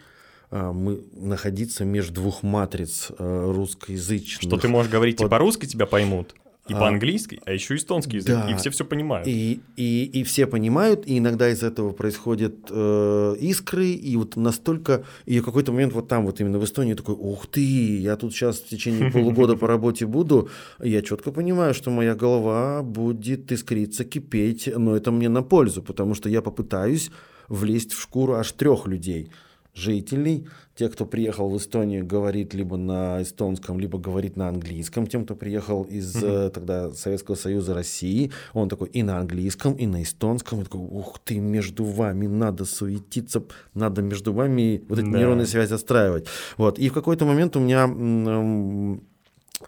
[0.51, 4.43] мы находиться между двух матриц русскоязычных.
[4.43, 5.27] Что ты можешь говорить под...
[5.27, 6.35] и по-русски тебя поймут?
[6.69, 8.51] И а, по-английски, а еще эстонский язык, да.
[8.51, 9.27] и все все понимают.
[9.27, 15.05] И, и, и все понимают, и иногда из этого происходят э, искры, и вот настолько,
[15.25, 18.35] и в какой-то момент вот там, вот именно в Эстонии, такой, ух ты, я тут
[18.35, 20.51] сейчас в течение полугода по работе буду,
[20.83, 26.15] я четко понимаю, что моя голова будет искриться, кипеть, но это мне на пользу, потому
[26.15, 27.11] что я попытаюсь
[27.49, 29.31] влезть в шкуру аж трех людей–
[29.75, 30.47] жителей.
[30.75, 35.07] Те, кто приехал в Эстонию, говорит либо на эстонском, либо говорит на английском.
[35.07, 36.51] Тем, кто приехал из mm-hmm.
[36.51, 40.61] тогда Советского Союза России, он такой и на английском, и на эстонском.
[40.61, 43.43] И такой, ух ты, между вами надо суетиться,
[43.75, 45.19] надо между вами вот эти да.
[45.19, 46.27] нейронные связи отстраивать.
[46.57, 46.79] Вот.
[46.79, 47.89] И в какой-то момент у меня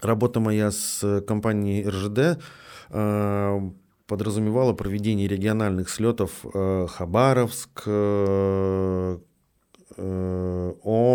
[0.01, 2.41] работа моя с компанией РЖД
[2.89, 3.71] э,
[4.07, 9.17] подразумевала проведение региональных слетов э, Хабаровск, Э,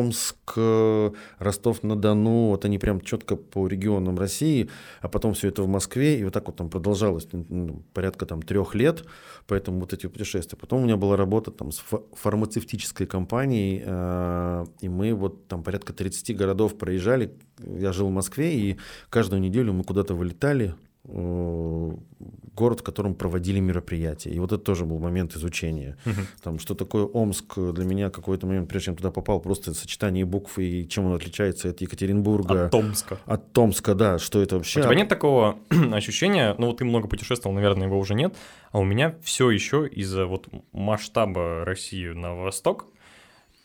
[0.07, 0.57] Омск,
[1.39, 4.69] Ростов-на-Дону, вот они прям четко по регионам России,
[5.01, 8.43] а потом все это в Москве, и вот так вот там продолжалось ну, порядка там
[8.43, 9.05] трех лет,
[9.47, 10.59] поэтому вот эти путешествия.
[10.59, 15.93] Потом у меня была работа там с фармацевтической компанией, э, и мы вот там порядка
[15.93, 18.77] 30 городов проезжали, я жил в Москве, и
[19.11, 20.75] каждую неделю мы куда-то вылетали,
[21.09, 21.93] Э,
[22.57, 24.31] город, в котором проводили мероприятия.
[24.31, 25.97] И вот это тоже был момент изучения.
[26.07, 26.21] Угу.
[26.43, 30.59] Там, что такое Омск для меня какой-то момент, прежде чем туда попал, просто сочетание букв
[30.59, 32.65] и чем он отличается от Екатеринбурга.
[32.65, 33.19] От Томска.
[33.27, 34.81] От Томска, да, что это вообще.
[34.81, 35.59] У тебя нет такого
[35.93, 38.35] ощущения, ну вот ты много путешествовал, наверное, его уже нет,
[38.73, 42.87] а у меня все еще из-за вот масштаба России на восток,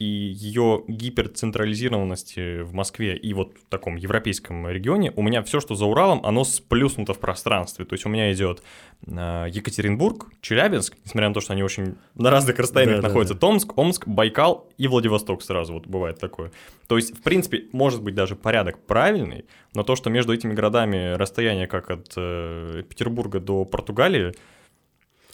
[0.02, 5.76] и ее гиперцентрализированности в Москве и вот в таком европейском регионе, у меня все, что
[5.76, 7.86] за Уралом, оно сплюснуто в пространстве.
[7.86, 8.64] То есть у меня идет
[9.06, 13.40] э, Екатеринбург, Челябинск, несмотря на то, что они очень на разных расстояниях да, находятся, да,
[13.40, 13.48] да.
[13.48, 16.52] Томск, Омск, Байкал и Владивосток сразу вот бывает такое.
[16.88, 21.14] То есть, в принципе, может быть даже порядок правильный, но то, что между этими городами
[21.14, 24.34] расстояние как от э, Петербурга до Португалии,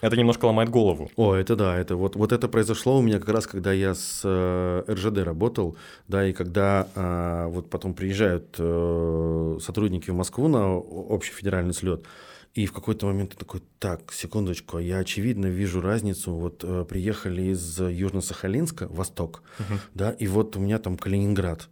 [0.01, 1.10] это немножко ломает голову.
[1.15, 4.21] О, это да, это вот, вот это произошло у меня как раз, когда я с
[4.23, 10.75] э, РЖД работал, да, и когда э, вот потом приезжают э, сотрудники в Москву на
[10.75, 12.05] общий федеральный слет,
[12.53, 17.53] и в какой-то момент ты такой, так, секундочку, я очевидно вижу разницу, вот э, приехали
[17.53, 19.79] из Южно-Сахалинска, восток, угу.
[19.93, 21.69] да, и вот у меня там Калининград,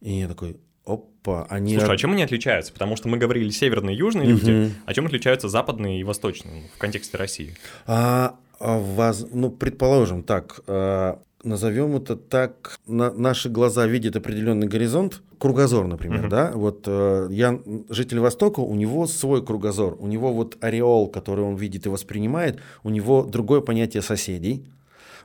[0.00, 1.76] и я такой, Опа, они...
[1.76, 2.72] Слушай, а чем они отличаются?
[2.72, 4.46] Потому что мы говорили северные и южные угу.
[4.46, 7.56] люди, а чем отличаются западные и восточные в контексте России?
[7.86, 9.26] А, а воз...
[9.32, 16.26] Ну, предположим так, а, назовем это так, на, наши глаза видят определенный горизонт, кругозор, например,
[16.26, 21.08] uh да, вот э, я, житель Востока, у него свой кругозор, у него вот ореол,
[21.08, 24.64] который он видит и воспринимает, у него другое понятие соседей,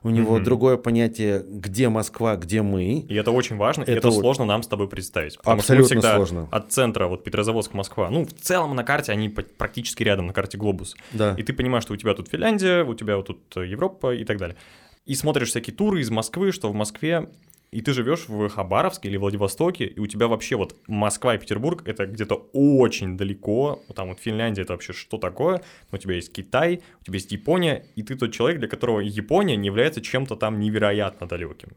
[0.04, 0.44] у него угу.
[0.44, 3.00] другое понятие, где Москва, где мы.
[3.00, 5.38] И это очень важно, это, и это сложно нам с тобой представить.
[5.38, 6.48] Потому Абсолютно что мы всегда сложно.
[6.52, 10.58] от центра, вот Петрозаводск, Москва, ну, в целом на карте они практически рядом, на карте
[10.58, 10.96] глобус.
[11.12, 11.36] Да.
[11.38, 14.38] И ты понимаешь, что у тебя тут Финляндия, у тебя вот тут Европа и так
[14.38, 14.58] далее.
[15.06, 17.30] И смотришь всякие туры из Москвы, что в Москве
[17.72, 21.84] и ты живешь в Хабаровске или Владивостоке, и у тебя вообще вот Москва и Петербург
[21.86, 26.82] это где-то очень далеко, там вот Финляндия это вообще что такое, у тебя есть Китай,
[27.02, 30.60] у тебя есть Япония, и ты тот человек, для которого Япония не является чем-то там
[30.60, 31.70] невероятно далеким.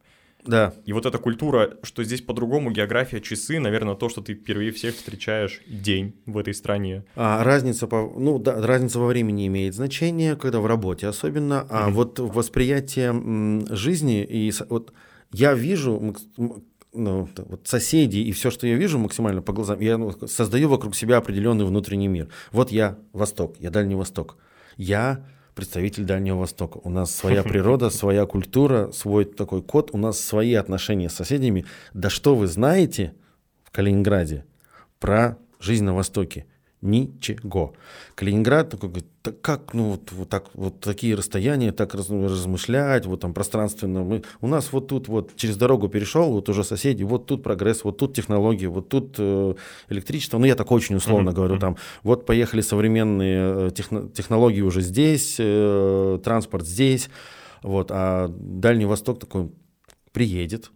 [0.45, 0.73] Да.
[0.85, 4.95] И вот эта культура, что здесь по-другому география, часы, наверное, то, что ты впервые всех
[4.95, 7.05] встречаешь день в этой стране.
[7.15, 11.87] А, разница, по, ну, да, разница во времени имеет значение, когда в работе особенно, а
[11.87, 11.91] mm-hmm.
[11.91, 14.93] вот восприятие м, жизни и вот
[15.33, 16.15] я вижу
[16.93, 20.95] ну, вот соседей и все, что я вижу максимально по глазам, я ну, создаю вокруг
[20.95, 22.29] себя определенный внутренний мир.
[22.51, 24.37] Вот я Восток, я Дальний Восток.
[24.77, 26.79] Я представитель Дальнего Востока.
[26.83, 31.65] У нас своя природа, своя культура, свой такой код, у нас свои отношения с соседями.
[31.93, 33.13] Да что вы знаете
[33.63, 34.45] в Калининграде
[34.99, 36.45] про жизнь на Востоке?
[36.83, 37.73] Ничего.
[38.13, 39.07] Калининград такой говорит,
[39.41, 44.03] как, ну вот, вот так, вот такие расстояния, так раз, размышлять, вот там пространственно.
[44.03, 47.85] Мы, у нас вот тут вот через дорогу перешел, вот уже соседи, вот тут прогресс,
[47.85, 49.55] вот тут технологии, вот тут э,
[49.87, 50.37] электричество.
[50.39, 51.33] Ну я так очень условно mm-hmm.
[51.33, 57.09] говорю, там вот поехали современные э, техно, технологии уже здесь, э, транспорт здесь,
[57.61, 59.53] вот, а Дальний Восток такой
[60.11, 60.69] приедет,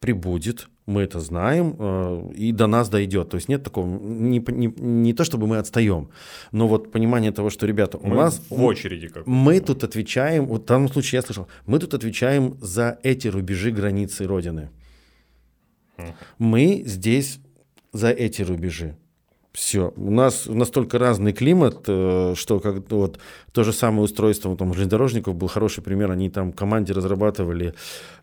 [0.00, 3.28] прибудет, мы это знаем, э, и до нас дойдет.
[3.28, 6.08] То есть нет такого, не, не, не то чтобы мы отстаем,
[6.52, 8.42] но вот понимание того, что, ребята, у мы нас...
[8.48, 12.56] В очереди как Мы тут отвечаем, вот в данном случае я слышал, мы тут отвечаем
[12.60, 14.70] за эти рубежи границы Родины.
[16.38, 17.38] Мы здесь
[17.92, 18.96] за эти рубежи.
[19.52, 19.92] Все.
[19.96, 23.18] У нас настолько разный климат, э, что как вот
[23.52, 26.12] то же самое устройство там, железнодорожников был хороший пример.
[26.12, 27.74] Они там команде разрабатывали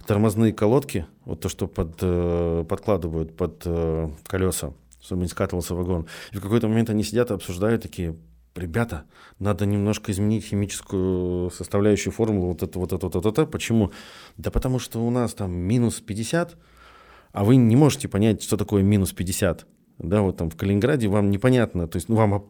[0.06, 6.08] тормозные колодки, вот то, что под, э, подкладывают под э, колеса, чтобы не скатывался вагон.
[6.32, 8.16] И в какой-то момент они сидят и обсуждают такие,
[8.56, 9.04] ребята,
[9.38, 13.46] надо немножко изменить химическую составляющую формулу, вот это, вот это, вот это.
[13.46, 13.92] Почему?
[14.38, 16.56] Да потому что у нас там минус 50,
[17.34, 19.68] а вы не можете понять, что такое минус 50
[20.00, 22.46] да, вот там в Калининграде вам непонятно, то есть ну, вам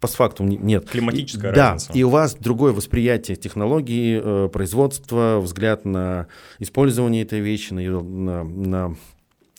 [0.00, 0.88] постфактум нет.
[0.88, 1.92] Климатическая и, разница.
[1.92, 6.28] Да, и у вас другое восприятие технологии, э, производства, взгляд на
[6.58, 8.96] использование этой вещи, на, на, на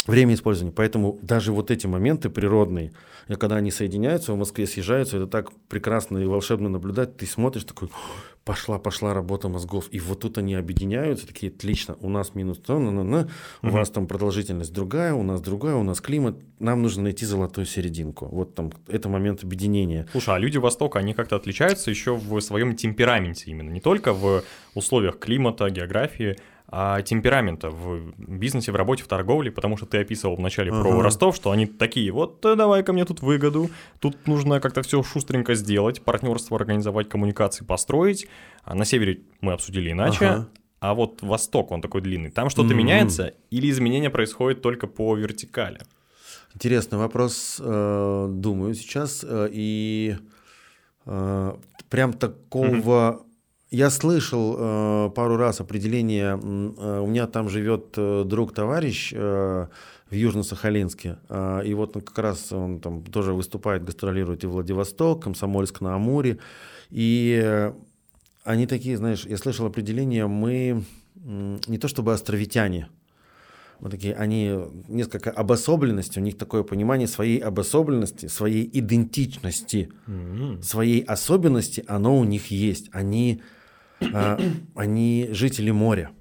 [0.08, 0.74] время использования.
[0.74, 2.91] Поэтому даже вот эти моменты природные,
[3.38, 7.17] когда они соединяются, в Москве съезжаются, это так прекрасно и волшебно наблюдать.
[7.17, 7.89] Ты смотришь такой,
[8.45, 9.88] пошла, пошла работа мозгов.
[9.91, 13.30] И вот тут они объединяются, такие, отлично, у нас минус на, на, на,
[13.62, 13.75] у угу.
[13.75, 16.36] вас там продолжительность другая, у нас другая, у нас климат.
[16.60, 18.25] Нам нужно найти золотую серединку.
[18.25, 20.08] Вот там, это момент объединения.
[20.12, 24.43] Слушай, а люди Востока, они как-то отличаются еще в своем темпераменте именно, не только в
[24.73, 26.38] условиях климата, географии,
[26.71, 30.82] темперамента в бизнесе, в работе, в торговле, потому что ты описывал вначале ага.
[30.82, 34.84] про Ростов, что они такие, вот э, давай ко мне тут выгоду, тут нужно как-то
[34.84, 38.27] все шустренько сделать, партнерство организовать, коммуникации построить.
[38.63, 40.49] А на севере мы обсудили иначе, ага.
[40.79, 42.77] а вот Восток, он такой длинный, там что-то mm-hmm.
[42.77, 45.79] меняется или изменения происходят только по вертикали?
[46.53, 50.17] Интересный вопрос, э, думаю сейчас, э, и
[51.89, 52.67] прям такого...
[52.69, 53.28] Mm-hmm
[53.71, 59.67] я слышал э, пару раз определение, э, у меня там живет э, друг-товарищ э,
[60.10, 65.23] в Южно-Сахалинске, э, и вот он как раз он там тоже выступает, гастролирует и Владивосток,
[65.23, 66.39] Комсомольск на Амуре,
[66.89, 67.73] и э,
[68.43, 70.84] они такие, знаешь, я слышал определение, мы
[71.15, 72.89] э, не то чтобы островитяне,
[73.79, 80.63] вот такие, они несколько обособленности, у них такое понимание своей обособленности, своей идентичности, mm-hmm.
[80.63, 82.89] своей особенности, оно у них есть.
[82.91, 83.41] Они
[84.75, 86.12] они жители моря.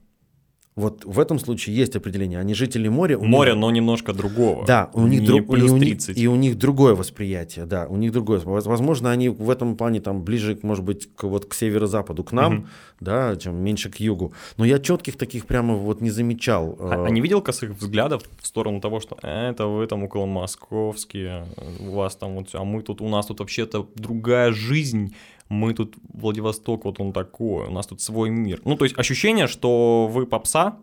[0.78, 2.38] Вот в этом случае есть определение.
[2.38, 3.18] Они жители моря.
[3.18, 3.60] Море, них...
[3.60, 4.64] но немножко другого.
[4.64, 5.48] Да, у них, друг...
[5.48, 6.10] плюс 30.
[6.10, 8.40] И, у них, и у них другое восприятие, да, у них другое.
[8.44, 12.58] Возможно, они в этом плане там ближе, может быть, к, вот, к северо-западу, к нам,
[12.58, 12.66] угу.
[13.00, 14.32] да, чем меньше к югу.
[14.56, 16.76] Но я четких таких прямо вот не замечал.
[16.78, 21.44] А, а не видел косых взглядов в сторону того, что это вы там около московские,
[21.80, 25.12] у вас там вот, а мы тут, у нас тут вообще-то другая жизнь,
[25.48, 28.60] мы тут, Владивосток, вот он такой, у нас тут свой мир.
[28.64, 30.76] Ну, то есть ощущение, что вы попса,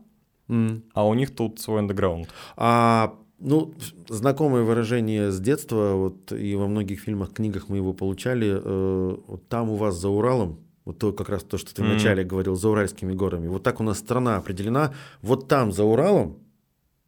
[0.47, 0.81] mm.
[0.93, 2.29] а у них тут свой андеграунд.
[2.57, 3.73] А ну,
[4.07, 8.59] знакомое выражение с детства, вот и во многих фильмах, книгах мы его получали.
[8.63, 11.85] Э, вот там у вас за Уралом, вот то как раз то, что ты mm.
[11.85, 13.47] вначале говорил, за Уральскими горами.
[13.47, 14.93] Вот так у нас страна определена.
[15.21, 16.37] Вот там за Уралом,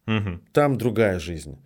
[0.05, 0.39] mm-hmm.
[0.51, 1.57] там другая жизнь.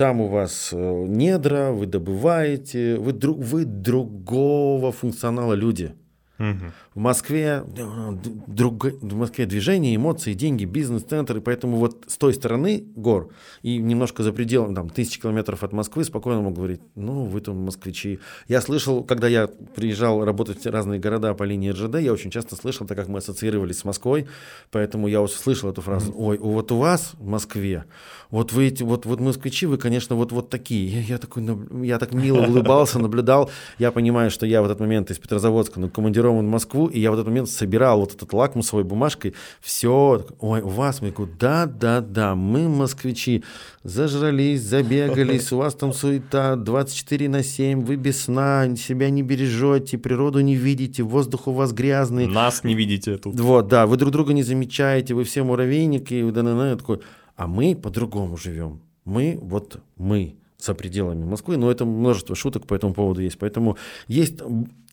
[0.00, 5.92] Там у вас э, недра, вы добываете, вы, друг, вы другого функционала люди.
[6.38, 6.72] Мгм.
[6.94, 8.12] В Москве, э,
[8.48, 13.30] друг, в Москве движение, эмоции, деньги, бизнес-центр, и поэтому вот с той стороны гор
[13.62, 17.64] и немножко за пределом, там, тысячи километров от Москвы спокойно могу говорить, ну, вы там
[17.64, 18.18] москвичи.
[18.48, 22.56] Я слышал, когда я приезжал работать в разные города по линии РЖД, я очень часто
[22.56, 24.26] слышал, так как мы ассоциировались с Москвой,
[24.72, 27.84] поэтому я вот слышал эту фразу, ой, вот у вас в Москве,
[28.30, 30.86] вот вы эти, вот, вот москвичи, вы, конечно, вот, вот такие.
[30.86, 31.44] Я, я такой,
[31.82, 33.50] я так мило улыбался, наблюдал.
[33.78, 37.10] Я понимаю, что я в этот момент из Петрозаводска ну, командирован в Москву, и я
[37.10, 39.34] в этот момент собирал вот этот лакмусовой бумажкой.
[39.60, 43.44] Все, ой, у вас, мы говорю, да, да, да, мы москвичи,
[43.84, 49.98] зажрались, забегались, у вас там суета 24 на 7, вы без сна, себя не бережете,
[49.98, 52.26] природу не видите, воздух у вас грязный.
[52.26, 53.38] Нас не видите тут.
[53.38, 57.00] Вот, да, вы друг друга не замечаете, вы все муравейники, и такой,
[57.36, 58.80] а мы по-другому живем.
[59.04, 63.38] Мы, вот мы за пределами Москвы, но это множество шуток по этому поводу есть.
[63.38, 64.40] Поэтому есть,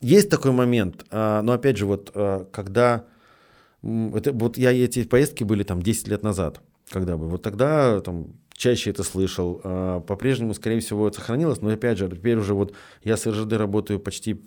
[0.01, 3.05] есть такой момент, а, но опять же, вот а, когда,
[3.81, 8.27] это, вот я эти поездки были там 10 лет назад, когда бы, вот тогда там
[8.53, 12.73] чаще это слышал, а, по-прежнему, скорее всего, это сохранилось, но опять же, теперь уже вот
[13.03, 14.41] я с РЖД работаю почти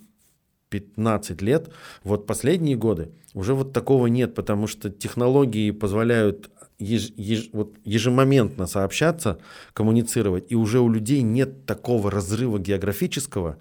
[0.70, 1.70] 15 лет,
[2.04, 6.50] вот последние годы уже вот такого нет, потому что технологии позволяют
[6.80, 9.38] еж- еж- вот ежемоментно сообщаться,
[9.72, 13.58] коммуницировать, и уже у людей нет такого разрыва географического,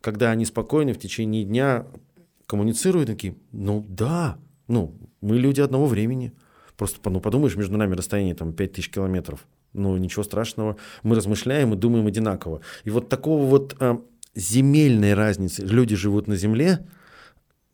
[0.00, 1.86] когда они спокойно в течение дня
[2.46, 4.38] коммуницируют, такие, ну да,
[4.68, 6.32] ну мы люди одного времени,
[6.76, 11.76] просто ну, подумаешь, между нами расстояние там 5000 километров, ну ничего страшного, мы размышляем и
[11.76, 12.60] думаем одинаково.
[12.84, 14.00] И вот такого вот а,
[14.34, 16.86] земельной разницы, люди живут на земле,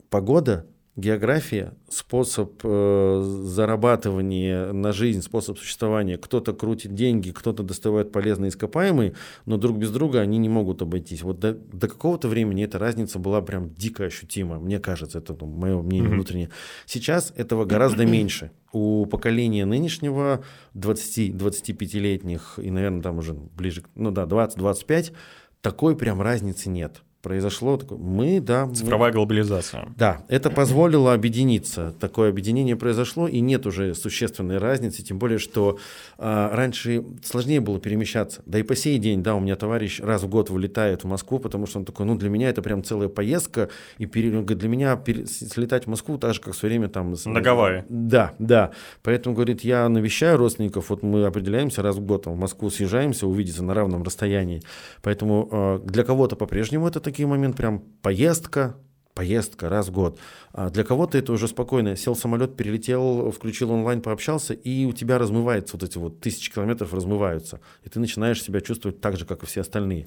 [0.09, 0.67] погода,
[0.97, 6.19] география, способ э, зарабатывания на жизнь, способ существования.
[6.19, 9.15] Кто-то крутит деньги, кто-то доставает полезные ископаемые,
[9.45, 11.23] но друг без друга они не могут обойтись.
[11.23, 15.47] Вот до, до какого-то времени эта разница была прям дико ощутима, мне кажется, это ну,
[15.47, 16.15] мое мнение Мгм.
[16.17, 16.51] внутреннее.
[16.87, 18.53] Сейчас этого гораздо меньше.
[18.73, 25.13] У поколения нынешнего 20-25-летних и, наверное, там уже ближе, ну да, 20-25,
[25.61, 27.03] такой прям разницы нет.
[27.25, 29.89] Произошло такое, мы, да, мы- Цифровая глобализация.
[29.97, 31.95] да, это позволило объединиться.
[31.99, 35.79] Такое объединение произошло, и нет уже существенной разницы, тем более, что
[36.19, 38.43] а, раньше сложнее было перемещаться.
[38.45, 41.39] Да и по сей день, да, у меня товарищ раз в год вылетает в Москву,
[41.39, 44.59] потому что он такой, ну, для меня это прям целая поездка, и пере- он говорит,
[44.59, 47.17] для меня пере- слетать в Москву так же, как в свое время там...
[47.17, 47.85] с- На Гавайи.
[47.89, 48.71] Да, да.
[49.03, 53.27] Поэтому, говорит, я навещаю родственников, вот мы определяемся раз в год, там, в Москву съезжаемся,
[53.27, 54.63] увидеться на равном расстоянии.
[55.03, 58.77] Поэтому э, для кого-то по-прежнему это такой момент, прям поездка,
[59.15, 60.19] поездка раз в год.
[60.53, 61.97] А для кого-то это уже спокойно.
[61.97, 66.93] Сел самолет, перелетел, включил онлайн, пообщался, и у тебя размывается вот эти вот тысячи километров
[66.93, 67.61] размываются.
[67.85, 70.07] И ты начинаешь себя чувствовать так же, как и все остальные.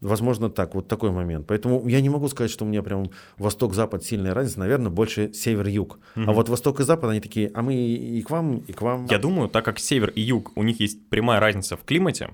[0.00, 1.46] Возможно, так, вот такой момент.
[1.46, 4.58] Поэтому я не могу сказать, что у меня прям восток-запад сильная разница.
[4.58, 6.00] Наверное, больше север-юг.
[6.16, 9.06] А вот восток и запад, они такие, а мы и к вам, и к вам.
[9.06, 12.30] Я думаю, так как север и юг, у них есть прямая разница в климате,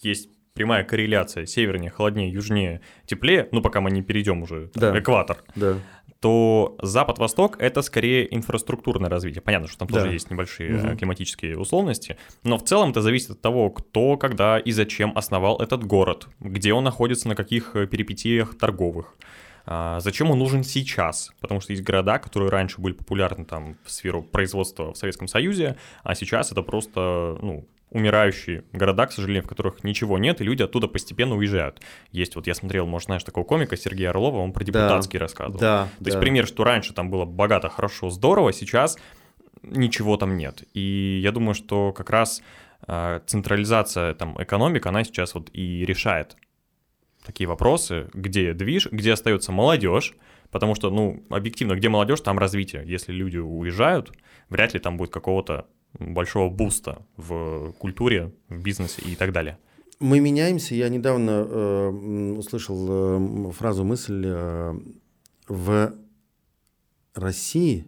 [0.00, 4.98] есть прямая корреляция, севернее, холоднее, южнее, теплее, ну пока мы не перейдем уже там, Да.
[4.98, 5.76] экватор, Да.
[6.20, 9.40] то запад-восток это скорее инфраструктурное развитие.
[9.42, 10.00] Понятно, что там Да.
[10.00, 14.58] тоже есть небольшие э, климатические условности, но в целом это зависит от того, кто, когда
[14.58, 19.16] и зачем основал этот город, где он находится, на каких э, перипетиях торговых.
[19.64, 21.30] а, Зачем он нужен сейчас?
[21.40, 25.76] Потому что есть города, которые раньше были популярны там в сферу производства в Советском Союзе,
[26.02, 30.62] а сейчас это просто ну, умирающие города, к сожалению, в которых ничего нет, и люди
[30.62, 31.82] оттуда постепенно уезжают.
[32.10, 35.60] Есть вот, я смотрел, может, знаешь, такого комика Сергея Орлова, он про депутатский рассказывал.
[35.60, 35.88] Да.
[35.98, 38.98] То есть пример, что раньше там было богато, хорошо, здорово, сейчас
[39.62, 40.64] ничего там нет.
[40.74, 42.42] И я думаю, что как раз
[42.86, 46.36] э, централизация там экономик, она сейчас вот и решает
[47.24, 50.14] такие вопросы, где движ, где остается молодежь,
[50.50, 52.82] потому что, ну, объективно, где молодежь, там развитие.
[52.86, 54.12] Если люди уезжают,
[54.48, 55.66] вряд ли там будет какого-то
[55.98, 59.58] большого буста в культуре, в бизнесе и так далее.
[60.00, 60.74] Мы меняемся.
[60.74, 61.88] Я недавно э,
[62.38, 64.74] услышал э, фразу, мысль э,
[65.48, 65.94] в
[67.14, 67.86] России,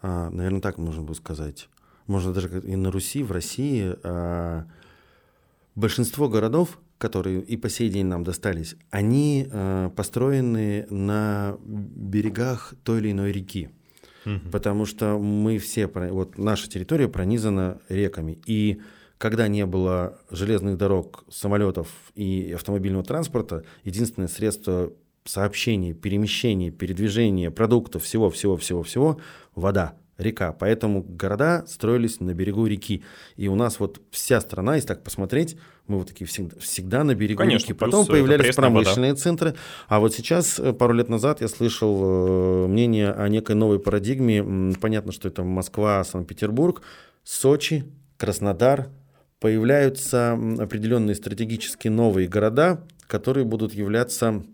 [0.00, 1.68] а, наверное, так можно будет сказать,
[2.06, 4.66] можно даже и на Руси, в России, а,
[5.74, 13.00] большинство городов, которые и по сей день нам достались, они э, построены на берегах той
[13.00, 13.70] или иной реки.
[14.50, 18.38] Потому что мы все, вот наша территория пронизана реками.
[18.46, 18.80] И
[19.18, 24.92] когда не было железных дорог, самолетов и автомобильного транспорта, единственное средство
[25.24, 29.20] сообщения, перемещения, передвижения продуктов, всего-всего-всего-всего–
[29.54, 30.52] вода, река.
[30.52, 33.04] Поэтому города строились на берегу реки.
[33.36, 35.56] И у нас вот вся страна, если так посмотреть,
[35.86, 37.78] мы вот такие всегда, всегда на берегу Конечно, реки.
[37.78, 39.20] Потом появлялись промышленные вода.
[39.22, 39.54] центры.
[39.88, 44.74] А вот сейчас, э, пару лет назад, я слышал э, мнение о некой новой парадигме.
[44.80, 46.82] Понятно, что это Москва, Санкт-Петербург,
[47.24, 47.84] Сочи,
[48.16, 48.88] Краснодар.
[49.40, 54.44] Появляются определенные стратегически новые города, которые будут являться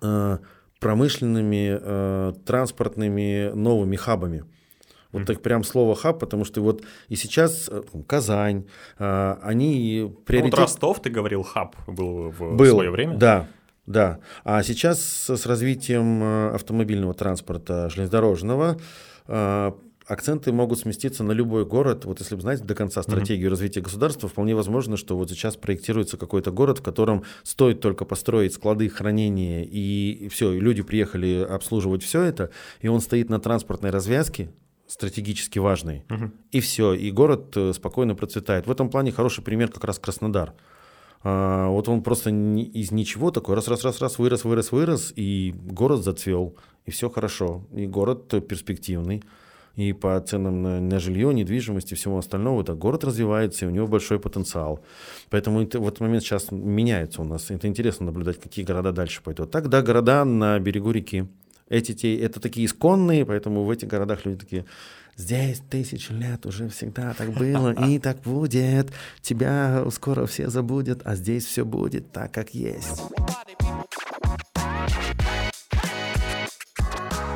[0.00, 0.38] э,
[0.78, 4.44] промышленными, э, транспортными новыми хабами.
[5.14, 8.66] Вот так прям слово хаб, потому что вот и сейчас э, Казань,
[8.98, 10.52] э, они приоритет...
[10.52, 13.16] Ну, вот Ростов, ты говорил, хаб был в был, свое время.
[13.16, 13.48] Да,
[13.86, 14.18] да.
[14.44, 18.78] А сейчас с развитием э, автомобильного транспорта железнодорожного
[20.06, 22.04] акценты могут сместиться на любой город.
[22.04, 23.50] Вот если бы знаете до конца стратегию mm-hmm.
[23.50, 28.54] развития государства, вполне возможно, что вот сейчас проектируется какой-то город, в котором стоит только построить
[28.54, 32.50] склады хранения, и все, и люди приехали обслуживать все это,
[32.80, 34.50] и он стоит на транспортной развязке,
[34.94, 36.30] стратегически важный, угу.
[36.52, 38.68] и все, и город э, спокойно процветает.
[38.68, 40.54] В этом плане хороший пример как раз Краснодар.
[41.24, 45.52] А, вот он просто из ничего такой раз, раз, раз, раз, вырос, вырос, вырос, и
[45.56, 49.24] город зацвел, и все хорошо, и город перспективный
[49.74, 53.72] и по ценам на, на жилье, недвижимость и всего остального, это город развивается, и у
[53.72, 54.78] него большой потенциал.
[55.28, 57.50] Поэтому это, в этот момент сейчас меняется у нас.
[57.50, 59.50] Это интересно наблюдать, какие города дальше пойдут.
[59.50, 61.26] Тогда города на берегу реки.
[61.68, 64.64] Эти, те, это такие исконные, поэтому в этих городах люди такие,
[65.16, 68.92] здесь тысячу лет уже всегда так было и так будет.
[69.22, 73.02] Тебя скоро все забудут, а здесь все будет так, как есть.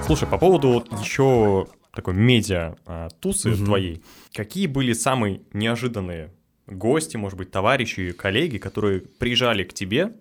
[0.04, 3.64] Слушай, по поводу еще такой медиа-тусы угу.
[3.64, 4.02] твоей,
[4.32, 6.30] какие были самые неожиданные
[6.66, 10.12] гости, может быть, товарищи, коллеги, которые приезжали к тебе,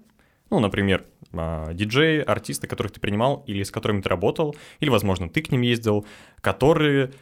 [0.49, 5.29] ну, например, а, диджеи, артисты, которых ты принимал или с которыми ты работал, или, возможно,
[5.29, 6.05] ты к ним ездил,
[6.41, 7.13] которые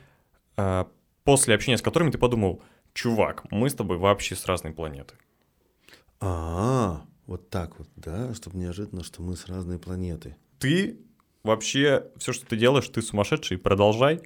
[0.58, 0.88] а,
[1.24, 2.62] после общения с которыми ты подумал,
[2.94, 5.16] чувак, мы с тобой вообще с разной планеты.
[6.20, 10.38] А, вот так вот, да, чтобы неожиданно, что мы с разной планеты.
[10.60, 11.00] Ты
[11.44, 14.22] вообще, все, что ты делаешь, ты сумасшедший, продолжай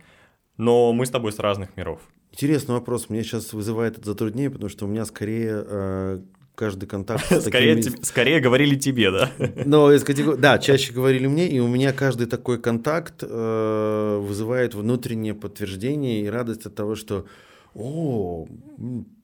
[0.59, 2.01] но мы с тобой с разных миров.
[2.33, 3.09] Интересный вопрос.
[3.09, 6.21] Мне сейчас вызывает это затруднение, потому что у меня скорее э,
[6.59, 7.23] каждый контакт...
[7.41, 8.03] скорее, такими...
[8.03, 9.31] скорее говорили тебе, да?
[9.65, 10.37] Но из категории...
[10.37, 16.27] Да, чаще говорили мне, и у меня каждый такой контакт э, вызывает внутреннее подтверждение и
[16.27, 17.25] радость от того, что
[17.73, 18.45] «О,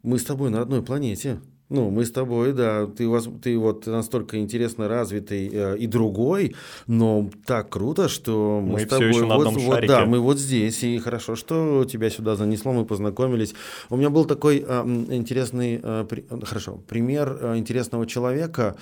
[0.02, 1.42] мы с тобой на одной планете».
[1.70, 3.10] Ну, мы с тобой, да, ты,
[3.42, 6.56] ты вот настолько интересно развитый э, и другой,
[6.86, 10.84] но так круто, что мы, мы с тобой еще вот, вот да, мы вот здесь,
[10.84, 13.56] и хорошо, что тебя сюда занесло, мы познакомились.
[13.90, 18.76] У меня был такой э, интересный, э, при, хорошо, пример э, интересного человека,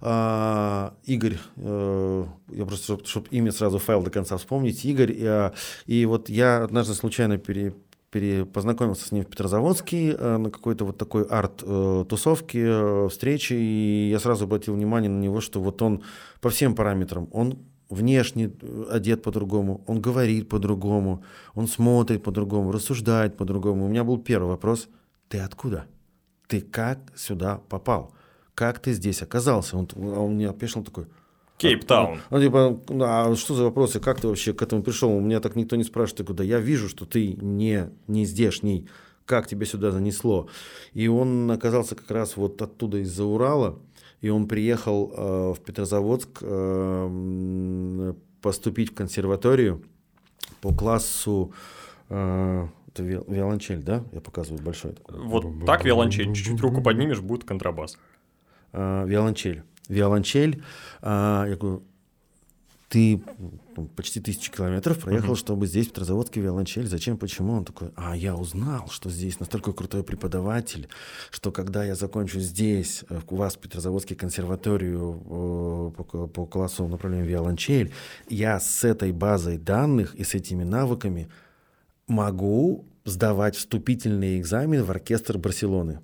[0.00, 5.50] э, Игорь, э, я просто, чтобы чтоб имя сразу файл до конца вспомнить, Игорь, э,
[5.86, 7.74] и вот я однажды случайно пере
[8.10, 14.18] познакомился с ним в Петрозаводске э, на какой-то вот такой арт-тусовке, э, встрече, и я
[14.18, 16.02] сразу обратил внимание на него, что вот он
[16.40, 17.58] по всем параметрам, он
[17.88, 21.22] внешне э, одет по-другому, он говорит по-другому,
[21.54, 23.86] он смотрит по-другому, рассуждает по-другому.
[23.86, 24.88] У меня был первый вопрос,
[25.28, 25.86] ты откуда?
[26.48, 28.12] Ты как сюда попал?
[28.54, 29.76] Как ты здесь оказался?
[29.76, 31.06] Он, он мне опешил такой,
[31.60, 32.20] Кейптаун.
[32.30, 35.10] Ну, типа, а что за вопросы, как ты вообще к этому пришел?
[35.10, 36.42] У меня так никто не спрашивает, куда.
[36.42, 38.88] Я вижу, что ты не, не здешний.
[39.26, 40.48] Как тебя сюда занесло?
[40.94, 43.78] И он оказался как раз вот оттуда из-за Урала.
[44.22, 49.82] И он приехал э, в Петрозаводск э, поступить в консерваторию
[50.62, 51.52] по классу
[52.08, 54.02] э, это виолончель, да?
[54.12, 54.94] Я показываю большой.
[55.08, 56.32] Вот так виолончель.
[56.34, 57.98] Чуть-чуть руку поднимешь, будет контрабас.
[58.72, 60.62] Э, виолончель виолончель.
[61.02, 61.82] А, я говорю,
[62.90, 63.22] ты
[63.94, 65.38] почти тысячу километров проехал, uh-huh.
[65.38, 66.88] чтобы здесь, в Петрозаводске, виолончель.
[66.88, 67.52] Зачем, почему?
[67.52, 70.88] Он такой, а я узнал, что здесь настолько крутой преподаватель,
[71.30, 76.88] что когда я закончу здесь, э, у вас в Петрозаводске консерваторию э, по, по классу
[76.88, 77.92] направления виолончель,
[78.28, 81.28] я с этой базой данных и с этими навыками
[82.08, 86.00] могу сдавать вступительный экзамен в оркестр Барселоны.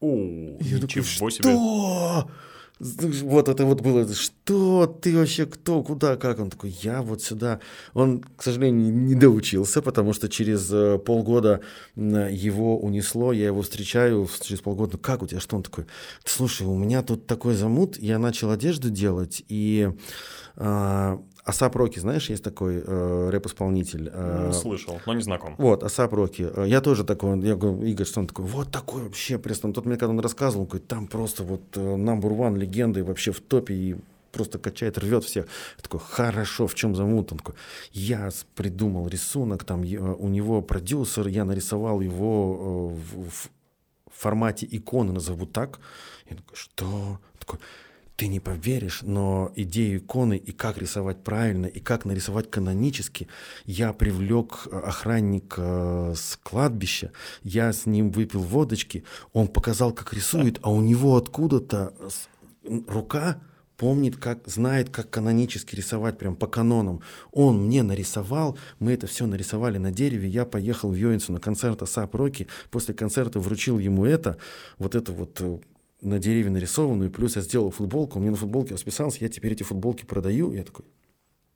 [0.00, 2.28] О, я такой, что?
[2.80, 6.40] Вот это вот было, что ты вообще, кто, куда, как?
[6.40, 7.60] Он такой, я вот сюда.
[7.92, 11.60] Он, к сожалению, не доучился, потому что через э, полгода
[11.94, 15.86] его унесло, я его встречаю через полгода, ну как у тебя, что он такой?
[16.24, 19.90] Слушай, у меня тут такой замут, я начал одежду делать, и
[20.56, 24.10] а, A$AP Rocky, знаешь, есть такой э, рэп-исполнитель.
[24.12, 25.54] Э, Слышал, но не знаком.
[25.58, 26.48] Вот, A$AP Rocky.
[26.50, 29.70] Э, я тоже такой, я говорю, Игорь, что он такой, вот такой вообще, просто.
[29.72, 33.30] Тот мне, когда он рассказывал, он говорит, там просто вот э, number one легенды вообще
[33.32, 33.96] в топе, и
[34.32, 35.44] просто качает, рвет всех.
[35.76, 37.32] Я такой, хорошо, в чем замут?
[37.32, 37.54] Он такой,
[37.92, 43.50] я придумал рисунок, там у него продюсер, я нарисовал его э, в, в
[44.10, 45.78] формате иконы, назову так.
[46.30, 47.18] Я такой, что?
[47.38, 47.58] Такой,
[48.16, 53.26] ты не поверишь, но идею иконы и как рисовать правильно, и как нарисовать канонически,
[53.64, 57.10] я привлек э, охранника э, с кладбища,
[57.42, 61.92] я с ним выпил водочки, он показал, как рисует, а у него откуда-то
[62.86, 63.40] рука
[63.76, 67.02] помнит, как знает, как канонически рисовать, прям по канонам.
[67.32, 71.82] Он мне нарисовал, мы это все нарисовали на дереве, я поехал в Йоинсу на концерт
[71.82, 74.38] Асап Роки, после концерта вручил ему это,
[74.78, 75.58] вот это вот э,
[76.04, 80.04] на дереве нарисованную, плюс я сделал футболку, мне на футболке расписался, я теперь эти футболки
[80.04, 80.52] продаю.
[80.52, 80.84] Я такой,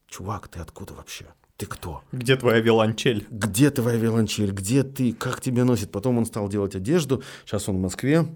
[0.06, 1.26] чувак, ты откуда вообще?
[1.56, 2.02] Ты кто?
[2.12, 3.26] Где твоя виолончель?
[3.30, 4.52] Где твоя виолончель?
[4.52, 5.12] Где ты?
[5.12, 5.90] Как тебя носит?
[5.90, 7.22] Потом он стал делать одежду.
[7.44, 8.26] Сейчас он в Москве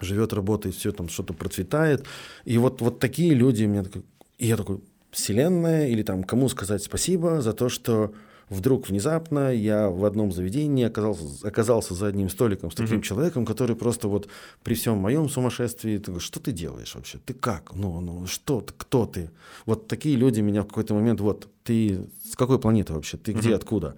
[0.00, 2.06] живет, работает, все там что-то процветает.
[2.44, 4.02] И вот, вот такие люди мне такой...
[4.38, 4.80] И я такой,
[5.10, 8.12] вселенная, или там кому сказать спасибо за то, что
[8.48, 13.02] вдруг внезапно я в одном заведении оказался, оказался за одним столиком с таким mm-hmm.
[13.02, 14.28] человеком, который просто вот
[14.62, 17.18] при всем моем сумасшествии, ты что ты делаешь вообще?
[17.18, 17.74] Ты как?
[17.74, 18.72] Ну, ну что ты?
[18.76, 19.30] Кто ты?
[19.64, 23.16] Вот такие люди меня в какой-то момент, вот, ты с какой планеты вообще?
[23.16, 23.54] Ты где, mm-hmm.
[23.54, 23.96] откуда?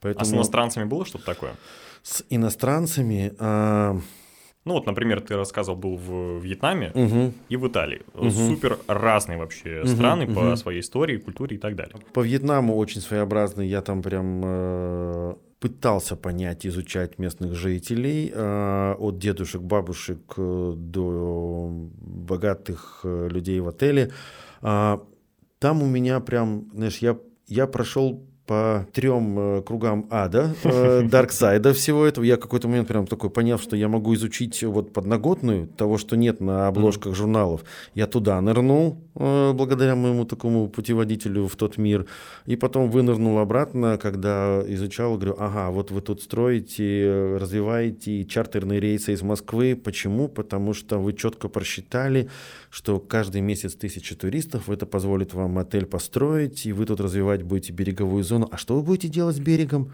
[0.00, 0.22] Поэтому...
[0.22, 1.54] А с иностранцами было что-то такое?
[2.02, 3.34] С иностранцами...
[3.38, 4.00] А...
[4.66, 7.32] Ну вот, например, ты рассказывал, был в Вьетнаме угу.
[7.48, 8.02] и в Италии.
[8.14, 8.30] Угу.
[8.30, 9.88] Супер разные вообще угу.
[9.88, 10.34] страны угу.
[10.34, 11.96] по своей истории, культуре и так далее.
[12.12, 13.66] По Вьетнаму очень своеобразный.
[13.66, 21.70] Я там прям э, пытался понять, изучать местных жителей, э, от дедушек, бабушек э, до
[21.70, 24.10] богатых э, людей в отеле.
[24.60, 24.98] Э,
[25.58, 31.72] там у меня прям, знаешь, я, я прошел по трем э, кругам ада, э, дарксайда
[31.72, 32.24] всего этого.
[32.24, 36.40] Я какой-то момент прям такой поняв, что я могу изучить вот подноготную того, что нет
[36.40, 37.62] на обложках журналов.
[37.94, 42.06] Я туда нырнул, э, благодаря моему такому путеводителю в тот мир,
[42.44, 49.12] и потом вынырнул обратно, когда изучал, говорю, ага, вот вы тут строите, развиваете чартерные рейсы
[49.12, 49.76] из Москвы.
[49.76, 50.26] Почему?
[50.26, 52.28] Потому что вы четко просчитали,
[52.68, 57.72] что каждый месяц тысяча туристов, это позволит вам отель построить, и вы тут развивать будете
[57.72, 58.39] береговую зону.
[58.50, 59.92] А что вы будете делать с берегом?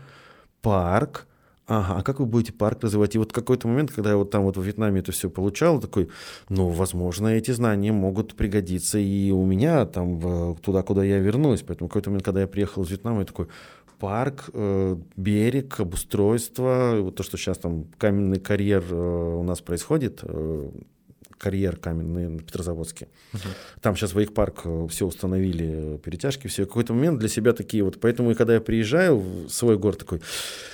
[0.62, 1.26] Парк.
[1.68, 3.16] Ага, а как вы будете парк развивать?
[3.16, 6.09] И вот какой-то момент, когда я вот там вот в Вьетнаме это все получал, такой,
[6.49, 11.62] ну, возможно, эти знания могут пригодиться и у меня там туда, куда я вернусь.
[11.62, 13.49] Поэтому какой-то момент, когда я приехал из Вьетнама, я такой,
[13.99, 20.20] парк, э, берег, обустройство, вот то, что сейчас там каменный карьер э, у нас происходит,
[20.22, 20.70] э,
[21.39, 23.09] карьер каменный на Петрозаводске.
[23.34, 23.43] Угу.
[23.80, 26.66] Там сейчас в парк э, все установили, перетяжки, все.
[26.66, 28.01] Какой-то момент для себя такие вот.
[28.01, 30.20] Поэтому, и когда я приезжаю в свой город, такой,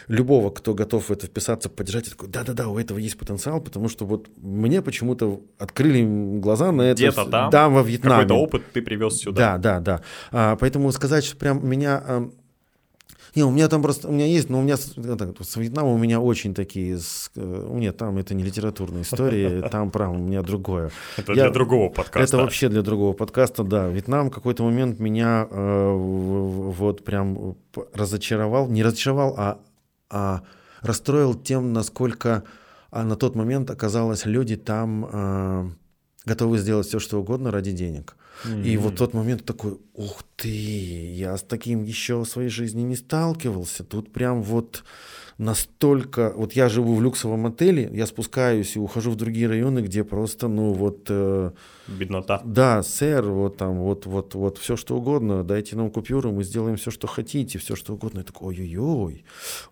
[0.09, 3.89] любого, кто готов в это вписаться, поддержать, я такой, да-да-да, у этого есть потенциал, потому
[3.89, 6.03] что вот мне почему-то открыли
[6.41, 7.03] глаза на это.
[7.03, 7.51] Где-то там?
[7.51, 8.23] Да, во Вьетнаме.
[8.23, 9.59] Какой-то опыт ты привез сюда.
[9.59, 10.03] Да, да, да.
[10.31, 12.31] А, поэтому сказать, что прям меня
[13.35, 15.99] не, у меня там просто, у меня есть, но у меня с, с Вьетнамом у
[15.99, 20.43] меня очень такие, с, э, нет, там это не литературная история, там прям у меня
[20.43, 20.91] другое.
[21.17, 22.37] Это для другого подкаста.
[22.37, 23.89] Это вообще для другого подкаста, да.
[23.89, 27.57] Вьетнам в какой-то момент меня э, вот прям
[27.95, 29.59] разочаровал, не разочаровал, а,
[30.11, 30.43] а
[30.83, 32.45] расстроил тем, насколько
[32.93, 35.71] а на тот момент оказалось люди там э,
[36.27, 38.17] готовы сделать все, что угодно ради денег.
[38.45, 38.65] Mm-hmm.
[38.65, 40.49] И вот тот момент такой, ух ты,
[41.15, 43.85] я с таким еще в своей жизни не сталкивался.
[43.85, 44.85] Тут прям вот
[45.39, 46.33] настолько...
[46.37, 50.49] Вот я живу в люксовом отеле, я спускаюсь и ухожу в другие районы, где просто,
[50.49, 51.07] ну вот...
[51.09, 51.51] Э,
[51.89, 52.41] Беднота.
[52.45, 56.77] Да, сэр, вот там, вот, вот, вот, все что угодно, дайте нам купюру, мы сделаем
[56.77, 58.19] все, что хотите, все что угодно.
[58.19, 59.25] Я такой, ой-ой-ой,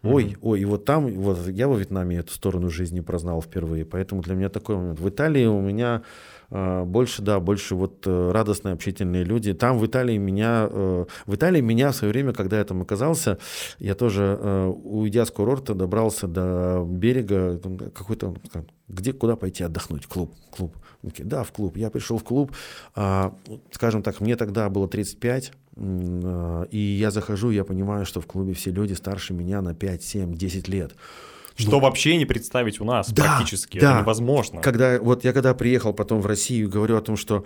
[0.03, 0.39] ой, mm-hmm.
[0.43, 4.35] ой, и вот там, вот я во Вьетнаме эту сторону жизни прознал впервые, поэтому для
[4.35, 5.01] меня такой момент.
[5.01, 6.03] В Италии у меня
[6.51, 9.53] больше, да, больше вот э, радостные, общительные люди.
[9.55, 13.39] Там в Италии меня, э, в Италии меня в свое время, когда я там оказался,
[13.79, 17.61] я тоже, э, уйдя с курорта, добрался до берега,
[17.95, 18.35] какой-то,
[18.89, 20.77] где, куда пойти отдохнуть, клуб, клуб.
[21.03, 21.77] Да, в клуб.
[21.77, 22.53] Я пришел в клуб,
[22.95, 23.35] а,
[23.71, 28.71] скажем так, мне тогда было 35, и я захожу, я понимаю, что в клубе все
[28.71, 30.93] люди старше меня на 5, 7, 10 лет.
[31.57, 33.93] Что ну, вообще не представить у нас да, практически, да.
[33.93, 34.61] это невозможно.
[34.61, 37.45] Когда, вот я когда приехал потом в Россию, говорю о том, что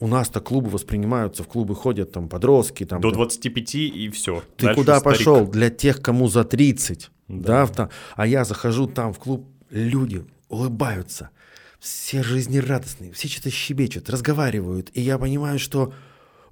[0.00, 2.84] у нас-то клубы воспринимаются, в клубы ходят там подростки.
[2.84, 4.42] Там, До 25 и все.
[4.56, 5.18] Ты Дальше куда старик.
[5.18, 5.46] пошел?
[5.46, 7.10] Для тех, кому за 30.
[7.28, 7.66] Да.
[7.66, 11.30] Да, а я захожу там в клуб, люди улыбаются,
[11.78, 14.90] все жизнерадостные, все что-то щебечут, разговаривают.
[14.92, 15.94] И я понимаю, что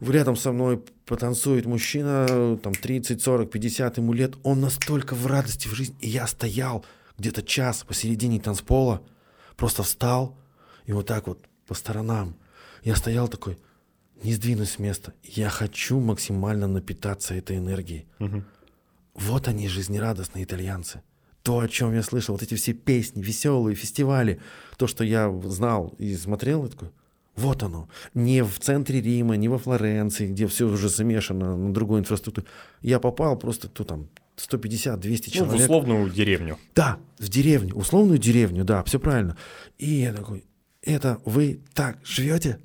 [0.01, 5.69] рядом со мной потанцует мужчина, там 30, 40, 50 ему лет, он настолько в радости
[5.69, 5.97] в жизни.
[6.01, 6.85] И я стоял,
[7.19, 9.03] где-то час посередине танцпола,
[9.57, 10.39] просто встал
[10.87, 12.37] и вот так вот по сторонам.
[12.83, 13.59] Я стоял такой,
[14.23, 15.13] не сдвинусь с места.
[15.23, 18.07] Я хочу максимально напитаться этой энергией.
[18.19, 18.45] Мгм.
[19.15, 21.03] Вот они, жизнерадостные итальянцы.
[21.43, 24.41] То, о чем я слышал, вот эти все песни, веселые, фестивали,
[24.77, 26.91] то, что я знал и смотрел, я такой,
[27.37, 27.89] вот оно.
[28.15, 32.47] Не в центре Рима, не во Флоренции, где все уже замешано на другой инфраструктуре.
[32.83, 35.61] Я попал просто, то там, 150-200 Ну, в человек.
[35.63, 36.59] условную деревню.
[36.75, 39.37] Да, в деревню, условную деревню, да, все правильно.
[39.79, 40.45] И я такой,
[40.83, 42.59] это вы так живете?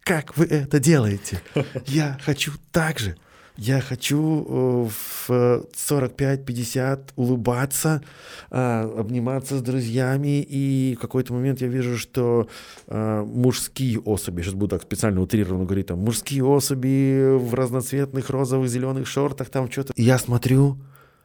[0.00, 1.42] Как вы это делаете?
[1.86, 3.16] Я хочу так же.
[3.60, 5.30] Я хочу э, в
[5.74, 8.02] 45-50 улыбаться,
[8.50, 12.46] э, обниматься с друзьями, и в какой-то момент я вижу, что
[12.86, 18.68] э, мужские особи, сейчас буду так специально утрированно говорить, там, мужские особи в разноцветных розовых,
[18.68, 19.92] зеленых шортах, там что-то.
[19.96, 20.78] Я смотрю,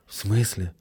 [0.07, 0.73] в смысле?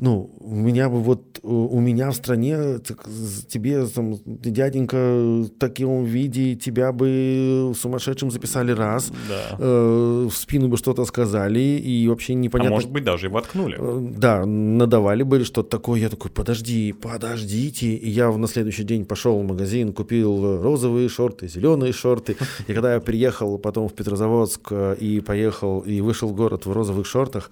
[0.00, 3.04] Ну, у меня бы вот, у у меня в стране так,
[3.48, 9.56] тебе, там, дяденька, в таком виде, тебя бы сумасшедшим записали раз, Да.
[9.58, 12.72] э, в спину бы что-то сказали, и вообще А непонятно...
[12.74, 13.76] может быть, даже и воткнули.
[13.78, 16.00] Э, Да, надавали бы или что-то такое.
[16.00, 17.86] Я такой, подожди, подождите.
[17.94, 22.36] И я в- на следующий день пошел в магазин, купил э, розовые шорты, зеленые шорты.
[22.68, 26.72] И когда я приехал потом в Петрозаводск э, и поехал, и вышел в город в
[26.72, 27.50] розовых шортах,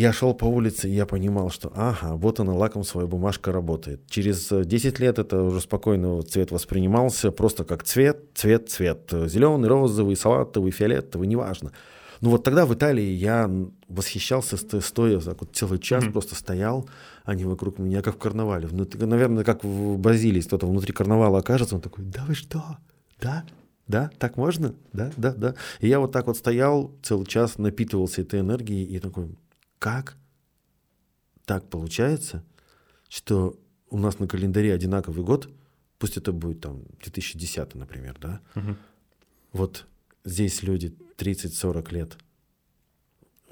[0.00, 4.02] я шел по улице, и я понимал, что ага, вот она, лакомствовая бумажка работает.
[4.10, 9.10] Через э, 10 лет это уже спокойно цвет воспринимался просто как цвет, цвет, цвет.
[9.26, 11.72] Зеленый, розовый, салатовый, фиолетовый, неважно.
[12.20, 13.50] Ну вот тогда в Италии я
[13.88, 16.12] восхищался, сто- стоя так вот целый час, Мгм.
[16.12, 16.88] просто стоял,
[17.24, 18.66] они вокруг меня, как в карнавале.
[18.66, 22.62] Внутри- наверное, как в Бразилии, кто-то внутри карнавала окажется, он такой, да вы что,
[23.20, 23.44] да,
[23.88, 25.54] да, так можно, да, да, да.
[25.80, 29.28] И я вот так вот стоял целый час, напитывался этой энергией и такой,
[29.84, 30.16] как
[31.44, 32.42] так получается,
[33.10, 33.54] что
[33.90, 35.50] у нас на календаре одинаковый год,
[35.98, 38.78] пусть это будет там 2010, например, да, Мгм.
[39.52, 39.86] вот
[40.24, 42.16] здесь люди 30-40 лет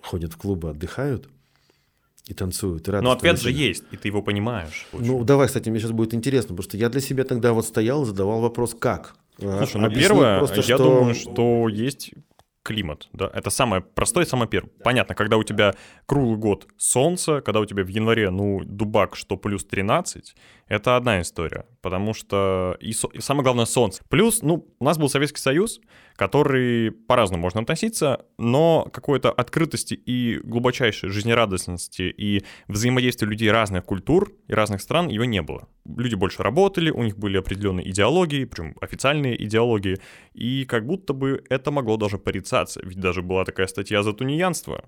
[0.01, 1.29] ходят в клубы, отдыхают
[2.25, 2.89] и танцуют.
[2.89, 4.87] И Но ответ же есть, и ты его понимаешь.
[4.93, 5.05] очень.
[5.05, 8.07] Ну, давай, кстати, мне сейчас будет интересно, потому что я для себя тогда вот стоял
[8.07, 9.17] задавал вопрос, как?
[9.39, 12.13] А, Слушай, ну объяснить первое, просто, я что- думаю, что есть
[12.63, 14.71] климат, да, это самое простое, самое первое.
[14.85, 15.75] Понятно, когда у тебя
[16.07, 20.35] круглый год солнце, когда у тебя в январе, ну, дубак, что плюс 13,
[20.69, 24.03] это одна история, потому что, и, со- и самое главное, солнце.
[24.09, 25.81] Плюс, ну, у нас был Советский Союз,
[26.17, 34.33] который по-разному можно относиться, но какой-то открытости и глубочайшей жизнерадостности и взаимодействия людей разных культур
[34.47, 35.69] и разных стран его не было.
[35.85, 39.99] Люди больше работали, у них были определенные идеологии, причем официальные идеологии,
[40.33, 42.19] и как будто бы это могло даже
[42.53, 44.85] порицаться, ведь даже была такая статья за тунеянство.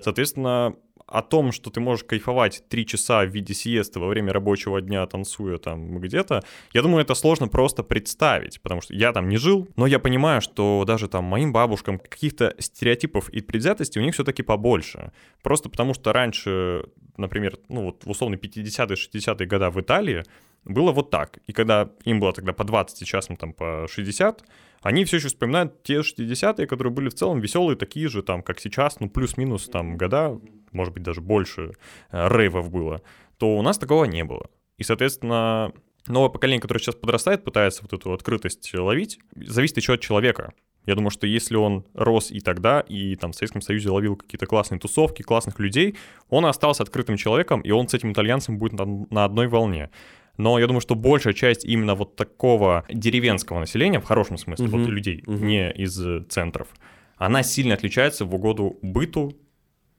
[0.00, 0.74] Соответственно,
[1.06, 5.06] о том, что ты можешь кайфовать три часа в виде сиесты во время рабочего дня,
[5.06, 6.42] танцуя там где-то,
[6.74, 10.40] я думаю, это сложно просто представить, потому что я там не жил, но я понимаю,
[10.40, 15.12] что даже там моим бабушкам каких-то стереотипов и предвзятостей у них все-таки побольше.
[15.42, 16.84] Просто потому что раньше,
[17.16, 20.22] например, ну вот в условно 50-е, 60-е годы в Италии
[20.68, 21.38] было вот так.
[21.46, 24.44] И когда им было тогда по 20, сейчас им там по 60,
[24.82, 28.60] они все еще вспоминают те 60-е, которые были в целом веселые, такие же, там, как
[28.60, 30.38] сейчас, ну, плюс-минус там года,
[30.72, 31.72] может быть, даже больше
[32.10, 33.02] э, рейвов было,
[33.38, 34.48] то у нас такого не было.
[34.76, 35.72] И, соответственно,
[36.06, 40.52] новое поколение, которое сейчас подрастает, пытается вот эту открытость ловить, зависит еще от человека.
[40.86, 44.46] Я думаю, что если он рос и тогда, и там в Советском Союзе ловил какие-то
[44.46, 45.96] классные тусовки, классных людей,
[46.30, 49.90] он остался открытым человеком, и он с этим итальянцем будет на, на одной волне.
[50.38, 54.78] Но я думаю, что большая часть именно вот такого деревенского населения, в хорошем смысле, Мгм.
[54.78, 55.46] вот людей, Мгм.
[55.46, 56.68] не из э, центров,
[57.16, 59.36] она сильно отличается в угоду быту,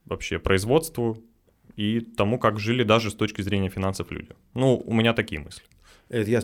[0.05, 1.17] вообще производству
[1.75, 4.29] и тому, как жили даже с точки зрения финансов люди.
[4.55, 5.63] Ну, у меня такие мысли.
[6.07, 6.41] Это я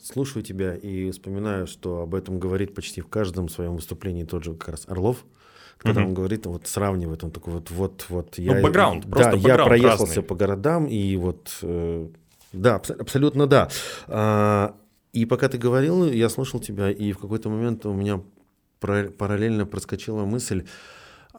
[0.00, 4.54] слушаю тебя и вспоминаю, что об этом говорит почти в каждом своем выступлении тот же
[4.54, 5.24] как раз Орлов,
[5.78, 6.10] когда Мгм.
[6.10, 8.60] он говорит, вот сравнивает, он такой вот, вот, вот я...
[8.60, 10.22] бэкграунд, да, просто я бэкграунд проехался разный.
[10.22, 12.08] по городам, и вот, э,
[12.52, 13.68] да, абс- абсолютно да.
[14.06, 14.76] А,
[15.12, 18.22] и пока ты говорил, я слушал тебя, и в какой-то момент у меня
[18.80, 20.66] пара- параллельно проскочила мысль,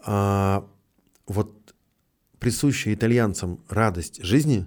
[0.06, 0.68] а,
[1.28, 1.76] вот
[2.40, 4.66] присущая итальянцам радость жизни,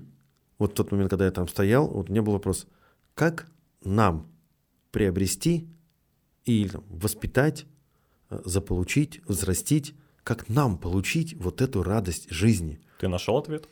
[0.58, 2.66] вот в тот момент, когда я там стоял, вот у меня был вопрос,
[3.14, 3.46] как
[3.84, 4.30] нам
[4.90, 5.68] приобрести
[6.44, 7.66] или там, воспитать,
[8.30, 12.80] э, заполучить, взрастить, как нам получить вот эту радость жизни?
[13.00, 13.68] Ты нашел ответ?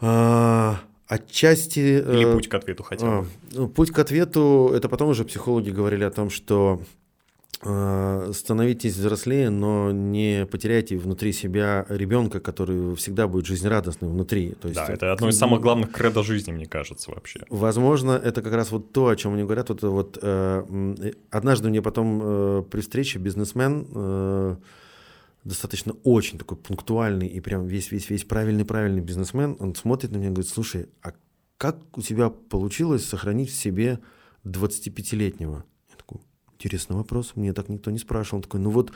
[0.00, 1.78] А, отчасти...
[1.78, 3.12] Или э, путь к ответу хотя бы?
[3.12, 6.80] а, ну, путь к ответу, это потом уже психологи говорили о том, что
[7.62, 14.50] э, становитесь взрослее, но не потеряйте внутри себя ребенка, который всегда будет жизнерадостным внутри.
[14.60, 17.40] То есть, да, это одно из самых главных кредо жизни, мне кажется, вообще.
[17.50, 19.68] Возможно, это как раз вот то, о чем они говорят.
[19.68, 24.56] Вот, вот э, однажды мне потом э, при встрече бизнесмен э,
[25.46, 30.50] достаточно очень такой пунктуальный и прям весь-весь-весь правильный-правильный бизнесмен, он смотрит на меня и говорит,
[30.50, 31.12] слушай, а
[31.56, 34.00] как у тебя получилось сохранить в себе
[34.44, 35.64] 25-летнего?
[35.88, 36.20] Я такой,
[36.54, 38.38] интересный вопрос, мне так никто не спрашивал.
[38.38, 38.92] Он такой, ну вот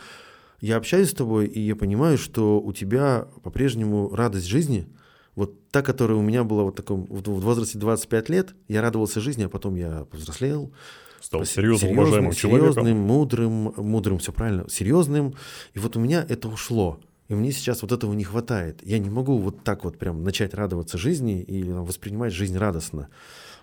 [0.60, 4.88] я общаюсь с тобой, и я понимаю, что у тебя по-прежнему радость жизни,
[5.36, 9.44] вот та, которая у меня была вот таком, в возрасте 25 лет, я радовался жизни,
[9.44, 10.72] а потом я повзрослел,
[11.20, 12.72] стал серьезным, уважаемым человеком.
[12.72, 15.34] Серьезным, мудрым, мудрым, все правильно, серьезным.
[15.74, 17.00] И вот у меня это ушло.
[17.28, 18.80] И мне сейчас вот этого не хватает.
[18.82, 23.08] Я не могу вот так вот прям начать радоваться жизни или воспринимать жизнь радостно.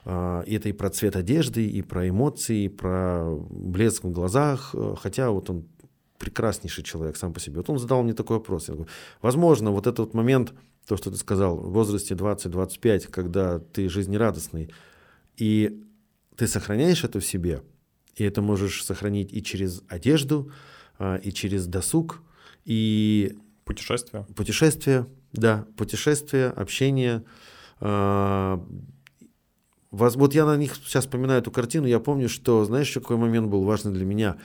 [0.05, 4.73] А, и это и про цвет одежды, и про эмоции, и про блеск в глазах.
[5.01, 5.65] Хотя вот он
[6.17, 7.57] прекраснейший человек сам по себе.
[7.57, 8.69] Вот он задал мне такой вопрос.
[8.69, 8.89] Я говорю,
[9.21, 10.53] возможно, вот этот вот момент,
[10.87, 14.71] то, что ты сказал, в возрасте 20-25, когда ты жизнерадостный,
[15.35, 15.83] и
[16.37, 17.63] ты сохраняешь это в себе,
[18.15, 20.51] и это можешь сохранить и через одежду,
[20.99, 22.21] а, и через досуг,
[22.63, 24.25] и Путешествия.
[24.35, 27.23] Путешествия, да, путешествия, общение.
[27.81, 28.65] А,
[29.91, 33.47] вот я на них сейчас вспоминаю эту картину, я помню, что, знаешь, еще какой момент
[33.47, 34.37] был важный для меня.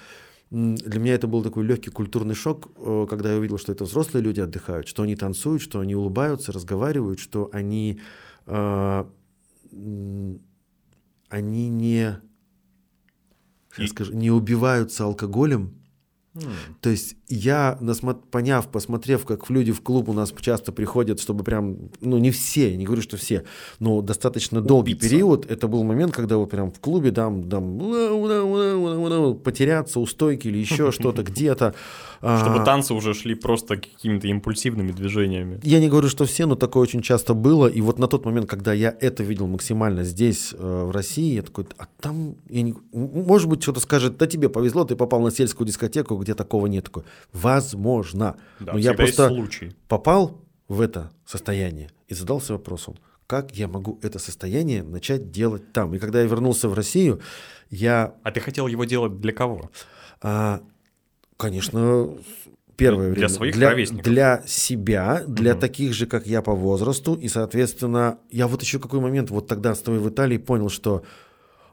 [0.50, 4.22] Для меня это был такой легкий культурный шок, э, когда я увидел, что это взрослые
[4.22, 8.00] люди отдыхают, что они танцуют, что они улыбаются, разговаривают, что они,
[8.46, 9.04] э,
[11.32, 12.20] они не,
[13.78, 13.86] И...
[13.86, 15.82] скажу, не убиваются алкоголем,
[16.82, 17.78] то есть я,
[18.30, 22.76] поняв, посмотрев, как люди в клуб у нас часто приходят, чтобы прям, ну не все,
[22.76, 23.44] не говорю, что все,
[23.78, 25.08] но достаточно долгий Убиться.
[25.08, 27.78] период, это был момент, когда вот прям в клубе там, там
[29.34, 31.74] потеряться у стойки или еще что-то где-то.
[32.22, 35.58] Чтобы а, танцы уже шли просто какими-то импульсивными движениями.
[35.64, 37.66] Я не говорю, что все, но такое очень часто было.
[37.66, 41.42] И вот на тот момент, когда я это видел максимально здесь, э, в России, я
[41.42, 42.76] такой, а там, я не...
[42.92, 46.84] может быть, что-то скажет, да тебе повезло, ты попал на сельскую дискотеку, где такого нет.
[46.84, 47.02] Такой,
[47.32, 48.36] возможно.
[48.60, 49.76] Да, но я просто случай.
[49.88, 52.96] попал в это состояние и задался вопросом,
[53.26, 55.94] как я могу это состояние начать делать там.
[55.94, 57.20] И когда я вернулся в Россию,
[57.70, 58.14] я...
[58.22, 59.70] А ты хотел его делать для кого?
[60.20, 60.62] А,
[61.42, 62.08] Конечно,
[62.76, 63.28] первое для время.
[63.28, 64.04] своих для, ровесников.
[64.04, 65.60] Для себя, для угу.
[65.60, 67.14] таких же, как я по возрасту.
[67.14, 71.02] И, соответственно, я вот еще какой момент, вот тогда, стоя в Италии, понял, что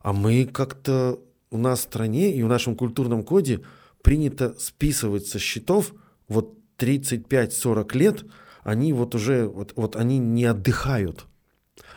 [0.01, 1.19] а мы как-то
[1.51, 3.61] у нас в стране и в нашем культурном коде
[4.01, 5.93] принято списывать со счетов
[6.27, 8.25] вот 35-40 лет,
[8.63, 11.25] они вот уже, вот, вот они не отдыхают.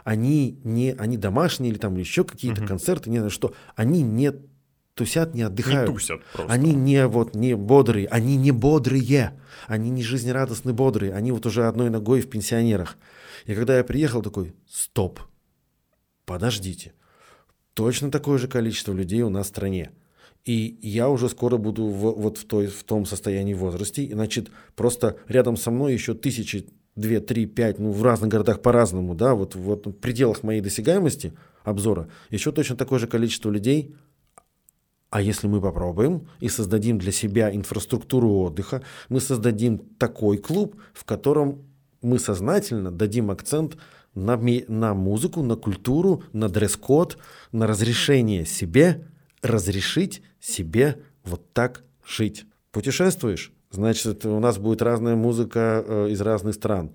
[0.05, 2.69] Они не, они домашние или там еще какие-то угу.
[2.69, 4.33] концерты, не знаю что, они не
[4.95, 5.89] тусят, не отдыхают.
[5.89, 6.53] Не тусят просто.
[6.53, 11.67] Они не, вот, не бодрые, они не бодрые, они не жизнерадостные, бодрые, они вот уже
[11.67, 12.97] одной ногой в пенсионерах.
[13.47, 15.21] И когда я приехал, такой, стоп,
[16.25, 16.95] подождите,
[17.75, 19.93] точно такое же количество людей у нас в стране.
[20.45, 24.03] И я уже скоро буду в, вот в, той, в том состоянии возрасте.
[24.03, 26.67] И, значит, просто рядом со мной еще тысячи,
[26.97, 31.33] две, три, пять, ну, в разных городах по-разному, да, вот, вот в пределах моей досягаемости
[31.63, 33.95] обзора, еще точно такое же количество людей
[35.13, 41.05] а если мы попробуем и создадим для себя инфраструктуру отдыха, мы создадим такой клуб, в
[41.05, 41.67] котором
[42.01, 43.77] мы сознательно дадим акцент
[44.15, 47.19] на, на музыку, на культуру, на дресс-код,
[47.53, 49.07] на разрешение себе
[49.43, 52.45] разрешить себе вот так жить.
[52.73, 53.53] Путешествуешь?
[53.71, 56.93] Значит, у нас будет разная музыка э, из разных стран.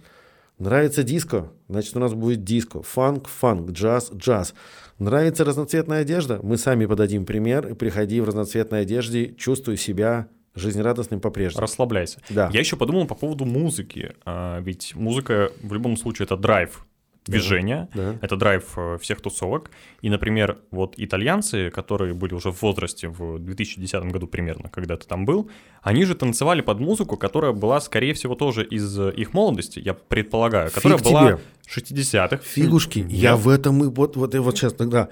[0.60, 1.52] Нравится диско?
[1.70, 2.82] Значит, у нас будет диско.
[2.84, 4.54] Фанк, фанк, джаз, джаз.
[5.00, 6.39] Нравится разноцветная одежда?
[6.43, 7.76] Мы сами подадим пример.
[7.76, 11.62] Приходи в разноцветной одежде, чувствуй себя жизнерадостным по-прежнему.
[11.62, 12.20] Расслабляйся.
[12.30, 12.50] Да.
[12.52, 14.14] Я еще подумал по поводу музыки.
[14.26, 16.86] А, ведь музыка в любом случае это драйв
[17.28, 18.20] движения, да, да.
[18.22, 19.72] это драйв э, всех тусовок.
[20.02, 25.08] И, например, вот итальянцы, которые были уже в возрасте в 2010 году примерно, когда ты
[25.08, 25.50] там был,
[25.82, 29.94] они же танцевали под музыку, которая была, скорее всего, тоже из э, их молодости, я
[29.94, 31.40] предполагаю, которая Фиг была тебе.
[31.68, 32.38] 60-х.
[32.38, 33.12] Фигушки, Нет.
[33.12, 35.10] я в этом и вот, вот, и вот сейчас тогда...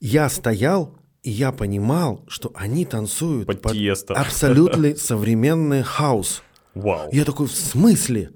[0.00, 0.94] Я стоял,
[1.24, 3.74] и я понимал, что они танцуют под, под
[4.10, 6.42] абсолютно современный хаус.
[6.74, 7.08] Вау.
[7.12, 8.30] Я такой, в смысле?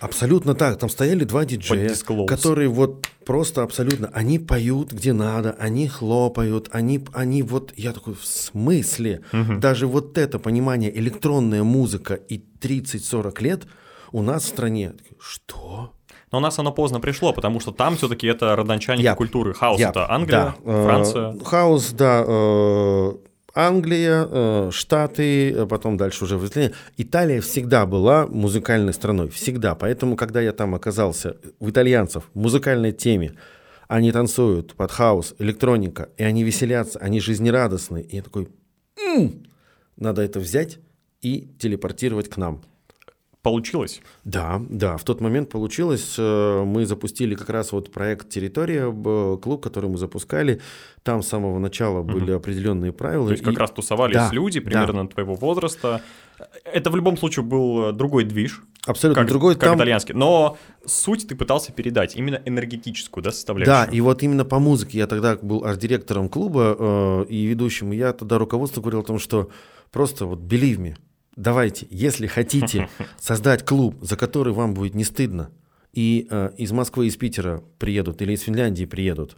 [0.00, 0.78] Абсолютно так.
[0.78, 1.94] Там стояли два диджея,
[2.26, 8.14] которые вот просто абсолютно, они поют где надо, они хлопают, они, они вот, я такой,
[8.14, 9.22] в смысле?
[9.32, 9.58] Угу.
[9.58, 13.66] Даже вот это понимание, электронная музыка и 30-40 лет
[14.12, 14.92] у нас в стране.
[15.18, 15.92] Что?
[16.32, 19.16] Но у нас оно поздно пришло, потому что там все-таки это родончаники yep.
[19.16, 19.54] культуры.
[19.54, 19.90] Хаус yep.
[19.90, 20.82] это Англия, да.
[20.84, 21.34] Франция.
[21.44, 23.12] Хаус, да, э,
[23.56, 26.46] Англия, э, Штаты, э, потом дальше уже в.
[26.98, 29.74] Италия всегда была музыкальной страной, всегда.
[29.74, 33.32] Поэтому, когда я там оказался, у итальянцев в музыкальной теме,
[33.88, 38.02] они танцуют под хаос, электроника, и они веселятся, они жизнерадостны.
[38.02, 38.50] И я такой,
[38.98, 39.46] м-м,
[39.96, 40.78] надо это взять
[41.22, 42.62] и телепортировать к нам.
[43.46, 44.00] Получилось?
[44.24, 46.16] Да, да, в тот момент получилось.
[46.18, 48.90] Э, мы запустили как раз вот проект «Территория»,
[49.36, 50.60] клуб, который мы запускали.
[51.04, 52.14] Там с самого начала угу.
[52.14, 53.26] были определенные правила.
[53.26, 53.56] То есть как и...
[53.56, 55.10] раз тусовались да, люди примерно да.
[55.10, 56.02] твоего возраста.
[56.64, 58.64] Это в любом случае был другой движ.
[58.84, 59.54] Абсолютно как, другой.
[59.54, 59.78] Как там...
[59.78, 60.16] итальянский.
[60.16, 63.94] Но суть ты пытался передать, именно энергетическую да, Да, составляющую.
[63.94, 64.98] и вот именно по музыке.
[64.98, 67.92] Я тогда был арт-директором клуба э, и ведущим.
[67.92, 69.50] И я тогда руководству говорил о том, что
[69.92, 70.96] просто вот believe me,
[71.36, 75.50] давайте, если хотите создать клуб, за который вам будет не стыдно,
[75.92, 79.36] и э, из Москвы, из Питера приедут, или из Финляндии приедут,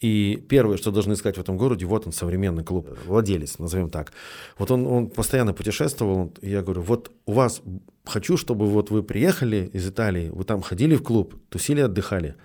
[0.00, 4.12] и первое, что должны искать в этом городе, вот он, современный клуб, владелец, назовем так.
[4.56, 7.62] Вот он, он постоянно путешествовал, и я говорю, вот у вас,
[8.04, 12.36] хочу, чтобы вот вы приехали из Италии, вы там ходили в клуб, тусили, отдыхали,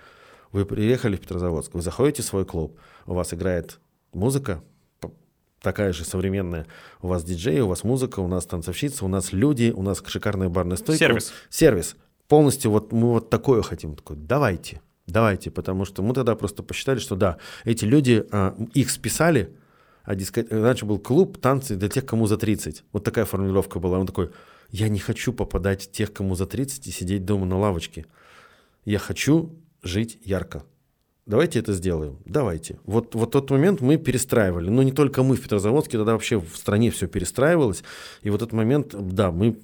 [0.50, 2.76] вы приехали в Петрозаводск, вы заходите в свой клуб,
[3.06, 3.78] у вас играет
[4.12, 4.62] музыка,
[5.64, 6.66] такая же современная.
[7.02, 10.48] У вас диджей, у вас музыка, у нас танцовщица, у нас люди, у нас шикарная
[10.48, 10.98] барная стойка.
[10.98, 11.32] Сервис.
[11.48, 11.96] Сервис.
[12.28, 13.96] Полностью вот мы вот такое хотим.
[13.96, 18.90] Такой, давайте, давайте, потому что мы тогда просто посчитали, что да, эти люди, а, их
[18.90, 19.56] списали,
[20.04, 20.52] а дискот...
[20.52, 22.84] раньше был клуб танцы для тех, кому за 30.
[22.92, 23.98] Вот такая формулировка была.
[23.98, 24.30] Он такой,
[24.70, 28.06] я не хочу попадать тех, кому за 30 и сидеть дома на лавочке.
[28.84, 30.62] Я хочу жить ярко.
[31.26, 32.18] Давайте это сделаем.
[32.26, 32.78] Давайте.
[32.84, 34.68] Вот, вот тот момент мы перестраивали.
[34.68, 37.82] Но не только мы в Петрозаводске, тогда вообще в стране все перестраивалось.
[38.22, 39.56] И вот этот момент, да, мы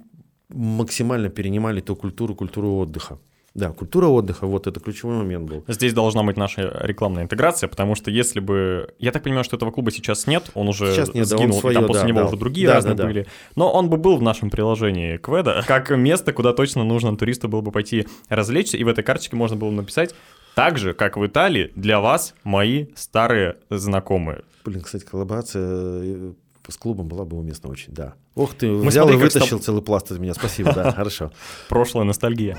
[0.48, 3.18] максимально перенимали ту культуру, культуру отдыха.
[3.52, 5.64] Да, культура отдыха, вот это ключевой момент был.
[5.66, 8.94] Здесь должна быть наша рекламная интеграция, потому что если бы...
[9.00, 11.60] Я так понимаю, что этого клуба сейчас нет, он уже сейчас нет, сгинул, да, он
[11.60, 12.26] свое, и там после да, него да.
[12.26, 13.22] уже другие да, разные да, были.
[13.22, 13.28] Да.
[13.56, 17.60] Но он бы был в нашем приложении Кведа, как место, куда точно нужно туристу было
[17.60, 20.14] бы пойти развлечься, и в этой карточке можно было написать
[20.54, 24.42] так же, как в Италии, для вас мои старые знакомые.
[24.64, 26.32] Блин, кстати, коллаборация э,
[26.68, 28.14] с клубом была бы уместна очень, да.
[28.34, 29.58] Ох ты, Мы взял смотри, и вытащил стал...
[29.60, 31.32] целый пласт из меня, спасибо, да, хорошо.
[31.68, 32.56] Прошлая ностальгия.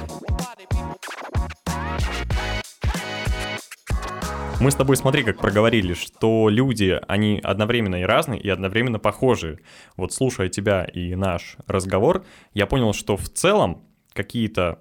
[4.60, 9.60] Мы с тобой, смотри, как проговорили, что люди, они одновременно и разные, и одновременно похожи.
[9.98, 12.24] Вот слушая тебя и наш разговор,
[12.54, 13.84] я понял, что в целом
[14.14, 14.80] какие-то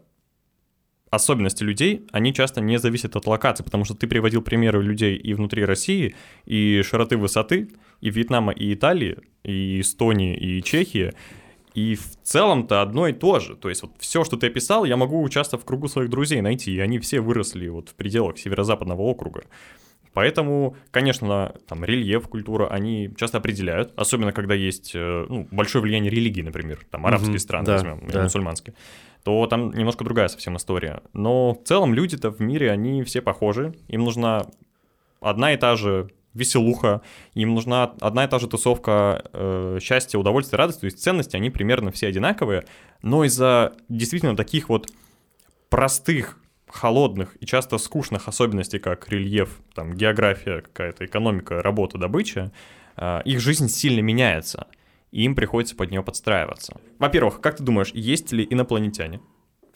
[1.11, 5.35] особенности людей, они часто не зависят от локации, потому что ты приводил примеры людей и
[5.35, 6.15] внутри России,
[6.47, 7.69] и широты высоты,
[8.01, 11.13] и Вьетнама, и Италии, и Эстонии, и Чехии,
[11.75, 13.57] и в целом-то одно и то же.
[13.57, 16.73] То есть вот все, что ты описал, я могу часто в кругу своих друзей найти,
[16.73, 19.43] и они все выросли вот в пределах северо-западного округа.
[20.13, 26.11] Поэтому, конечно, там рельеф, культура, они часто определяют, особенно когда есть э, ну, большое влияние
[26.11, 28.25] религии, например, там арабские угу, страны да, возьмем, да.
[28.25, 28.75] мусульманские
[29.23, 31.03] то там немножко другая совсем история.
[31.13, 33.75] Но в целом люди-то в мире, они все похожи.
[33.89, 34.47] Им нужна
[35.21, 37.03] одна и та же веселуха,
[37.35, 41.51] им нужна одна и та же тусовка э, счастья, удовольствия, радости, то есть ценности, они
[41.51, 42.65] примерно все одинаковые,
[43.03, 44.89] но из-за действительно таких вот
[45.69, 52.53] простых, холодных и часто скучных особенностей, как рельеф, там, география какая-то, экономика, работа, добыча,
[52.97, 54.69] э, их жизнь сильно меняется–
[55.11, 56.81] и им приходится под нее подстраиваться.
[56.99, 59.21] Во-первых, как ты думаешь, есть ли инопланетяне?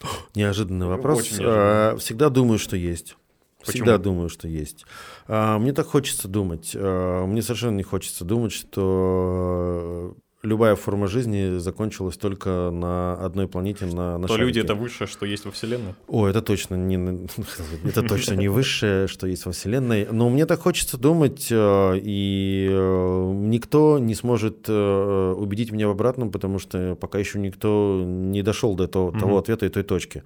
[0.35, 1.21] Неожиданный вопрос.
[1.21, 1.99] Очень неожиданный.
[1.99, 3.17] Всегда думаю, что есть.
[3.59, 3.85] Почему?
[3.85, 4.85] Всегда думаю, что есть.
[5.27, 6.73] А, мне так хочется думать.
[6.75, 13.87] А, мне совершенно не хочется думать, что любая форма жизни закончилась только на одной планете,
[13.87, 15.95] на, на То люди— это высшее, что есть во Вселенной?
[16.07, 17.29] О, это точно не,
[17.85, 20.07] это точно не высшее, что есть во Вселенной.
[20.11, 25.91] Но мне так хочется думать, э, и э, никто не сможет э, убедить меня в
[25.91, 30.23] обратном, потому что пока еще никто не дошел до того, того ответа и той точки.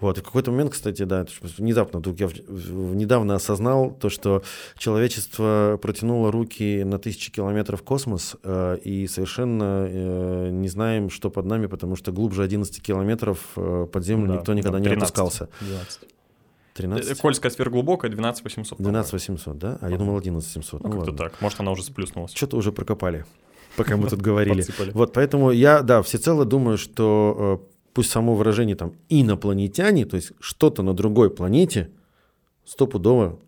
[0.00, 0.18] Вот.
[0.18, 4.42] И в какой-то момент, кстати, да, внезапно, вдруг я недавно осознал то, что
[4.76, 8.36] человечество протянуло руки на тысячи километров в космос
[8.84, 13.86] и совершенно совершенно э, не знаем, что под нами, потому что глубже 11 километров э,
[13.90, 15.48] под землю да, никто никогда 13, не опускался.
[15.60, 16.00] 12.
[16.74, 17.20] 13?
[17.20, 18.78] Кольская сверхглубокая 12 800.
[18.78, 19.78] 12 800, да?
[19.80, 20.82] А я думал 11 700.
[20.82, 21.40] Ну, ну как-то так.
[21.40, 22.32] Может, она уже сплюснулась.
[22.34, 23.24] Что-то уже прокопали,
[23.76, 24.64] пока мы тут говорили.
[24.92, 30.32] Вот, поэтому я, да, всецело думаю, что э, пусть само выражение там инопланетяне, то есть
[30.40, 31.90] что-то на другой планете,
[32.64, 33.38] стопудово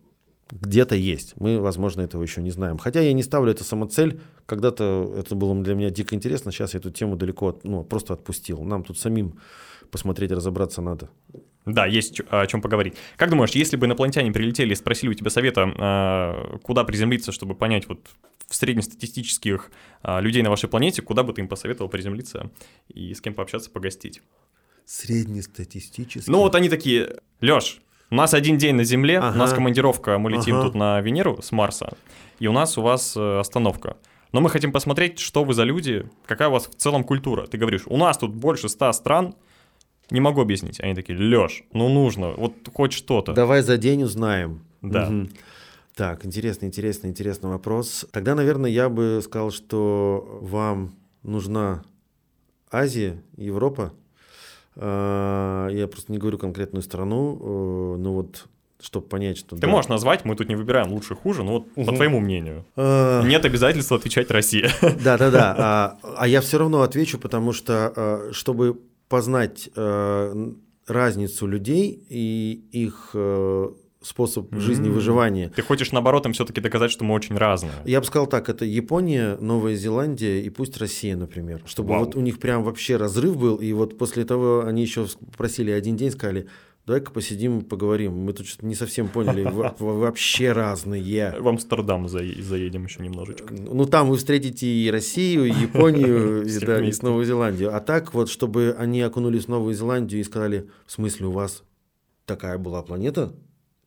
[0.51, 1.33] где-то есть.
[1.37, 2.77] Мы, возможно, этого еще не знаем.
[2.77, 4.21] Хотя я не ставлю это самоцель.
[4.45, 6.51] Когда-то это было для меня дико интересно.
[6.51, 8.61] Сейчас я эту тему далеко от, ну, просто отпустил.
[8.63, 9.39] Нам тут самим
[9.91, 11.09] посмотреть, разобраться надо.
[11.65, 12.93] Да, есть о чем поговорить.
[13.17, 17.55] Как думаешь, если бы инопланетяне прилетели и спросили у тебя совета, а, куда приземлиться, чтобы
[17.55, 18.07] понять, вот
[18.47, 19.71] среднестатистических
[20.03, 22.51] а, людей на вашей планете, куда бы ты им посоветовал приземлиться
[22.87, 24.21] и с кем пообщаться, погостить?
[24.85, 26.29] Среднестатистический.
[26.29, 29.35] Ну вот они такие, Лёш, у нас один день на Земле, ага.
[29.35, 30.65] у нас командировка, мы летим ага.
[30.65, 31.97] тут на Венеру с Марса,
[32.39, 33.97] и у нас у вас э, остановка.
[34.31, 37.47] Но мы хотим посмотреть, что вы за люди, какая у вас в целом культура.
[37.47, 39.35] Ты говоришь, у нас тут больше ста стран,
[40.11, 40.79] не могу объяснить.
[40.81, 43.33] Они такие, Лёш, ну нужно, вот хоть что-то.
[43.33, 44.61] Давай за день узнаем.
[44.81, 45.07] Да.
[45.07, 45.29] Угу.
[45.95, 48.05] Так, интересный, интересный, интересный вопрос.
[48.11, 50.93] Тогда, наверное, я бы сказал, что вам
[51.23, 51.83] нужна
[52.69, 53.93] Азия, Европа.
[54.77, 58.47] А, я просто не говорю конкретную страну, э, но вот
[58.81, 59.55] чтобы понять, что...
[59.55, 59.67] Ты да.
[59.67, 61.85] можешь назвать, мы тут не выбираем лучше хуже, но вот угу.
[61.85, 62.65] по твоему мнению.
[62.75, 63.23] А...
[63.23, 64.69] Нет обязательства отвечать Россия.
[64.81, 70.51] Да-да-да, а, а я все равно отвечу, потому что а, чтобы познать э,
[70.87, 73.69] разницу людей и их э,
[74.05, 74.59] способ mm-hmm.
[74.59, 75.49] жизни выживания.
[75.49, 77.71] Ты хочешь, наоборот, им все-таки доказать, что мы очень разные.
[77.85, 81.61] Я бы сказал так, это Япония, Новая Зеландия и пусть Россия, например.
[81.65, 82.05] Чтобы Вау.
[82.05, 85.97] вот у них прям вообще разрыв был, и вот после того они еще просили один
[85.97, 86.47] день, сказали,
[86.85, 88.13] давай-ка посидим, поговорим.
[88.13, 89.43] Мы тут что-то не совсем поняли,
[89.79, 91.33] вообще разные.
[91.39, 93.51] В Амстердам заедем еще немножечко.
[93.51, 97.75] Ну, там вы встретите и Россию, и Японию, и, да, и Новую Зеландию.
[97.75, 101.63] А так вот, чтобы они окунулись в Новую Зеландию и сказали, в смысле у вас
[102.27, 103.33] такая была планета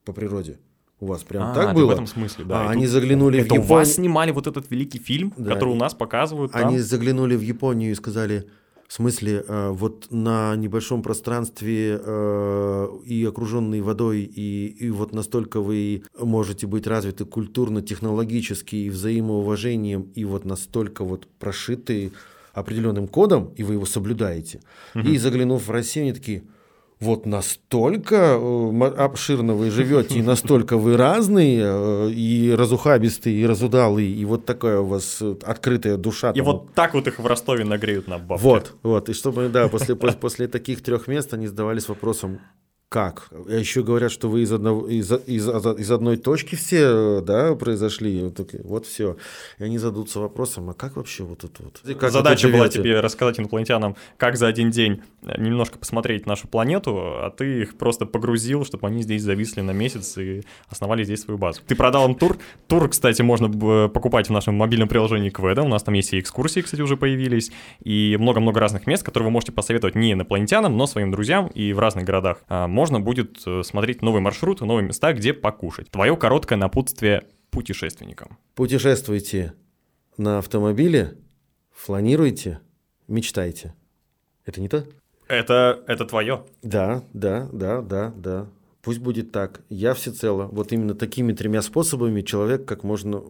[0.09, 0.59] по природе?
[1.01, 1.89] У вас прям а, так было?
[1.89, 2.63] в этом смысле, да.
[2.63, 3.65] А, они заглянули это в Японию.
[3.65, 5.55] у вас снимали вот этот великий фильм, да.
[5.55, 6.67] который у нас показывают там?
[6.67, 8.47] Они заглянули в Японию и сказали,
[8.89, 15.61] в смысле, э, вот на небольшом пространстве э, и окруженный водой, и, и вот настолько
[15.61, 22.13] вы можете быть развиты культурно, технологически и взаимоуважением, и вот настолько вот прошиты
[22.55, 24.61] определенным кодом, и вы его соблюдаете.
[24.95, 25.07] Угу.
[25.07, 26.43] И заглянув в Россию, они такие–
[27.01, 34.11] вот настолько э, обширно вы живете, и настолько вы разные, э, и разухабистые, и разудалые,
[34.11, 36.33] и вот такая у вас э, открытая душа.
[36.33, 36.47] И там.
[36.47, 38.45] вот так вот их в Ростове нагреют на бабке.
[38.45, 42.41] Вот, вот, и чтобы, да, после, после таких трех мест они задавались вопросом,
[42.89, 43.29] как?
[43.31, 48.23] А еще говорят, что вы из, одного, из, из, из одной точки все да, произошли.
[48.23, 49.19] Вот, вот все.
[49.59, 51.99] И они зададутся вопросом, а как вообще вот это вот?
[51.99, 55.03] Как Задача была тебе рассказать инопланетянам, как за один день
[55.37, 60.17] немножко посмотреть нашу планету, а ты их просто погрузил, чтобы они здесь зависли на месяц
[60.17, 61.61] и основали здесь свою базу.
[61.67, 62.39] Ты продал им тур.
[62.69, 63.51] Тур, кстати, можно
[63.91, 65.63] покупать в нашем мобильном приложении Кведа.
[65.63, 69.33] У нас там есть и экскурсии, кстати, уже появились, и много-много разных мест, которые вы
[69.33, 73.65] можете посоветовать не инопланетянам, но своим друзьям и в разных городах а, можно будет э,
[73.65, 75.91] смотреть новые маршруты, новые места, где покушать.
[75.91, 78.39] Твое короткое напутствие путешественникам.
[78.55, 79.55] Путешествуйте
[80.17, 81.17] на автомобиле,
[81.73, 82.61] фланируйте,
[83.09, 83.75] мечтайте.
[84.45, 84.87] Это не то?
[85.27, 86.45] Это, это твое.
[86.63, 88.47] Да, да, да, да, да.
[88.81, 89.61] Пусть будет так.
[89.69, 90.45] Я всецело.
[90.47, 93.25] Вот именно такими тремя способами человек как можно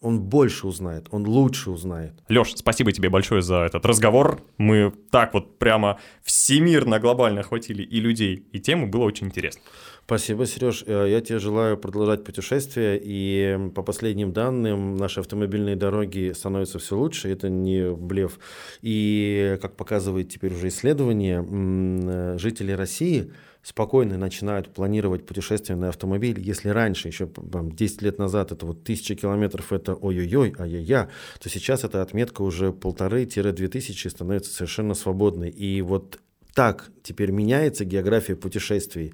[0.00, 2.12] он больше узнает, он лучше узнает.
[2.28, 4.42] Леш, спасибо тебе большое за этот разговор.
[4.56, 8.88] Мы так вот прямо всемирно, глобально охватили и людей, и тему.
[8.88, 9.62] Было очень интересно.
[10.06, 10.82] Спасибо, Сереж.
[10.86, 13.00] Э, я тебе желаю продолжать путешествие.
[13.00, 17.28] И по последним данным, наши автомобильные дороги становятся все лучше.
[17.28, 18.40] Это не блеф.
[18.82, 23.32] И, как показывает теперь уже исследование, э, жители России–
[23.62, 26.42] спокойно начинают планировать путешествия на автомобиле.
[26.42, 31.08] Если раньше, еще там, 10 лет назад, это вот тысяча километров, это ой-ой-ой, ай-яй-я,
[31.38, 35.50] то сейчас эта отметка уже полторы-две тысячи становится совершенно свободной.
[35.50, 36.20] И вот
[36.54, 39.12] так теперь меняется география путешествий.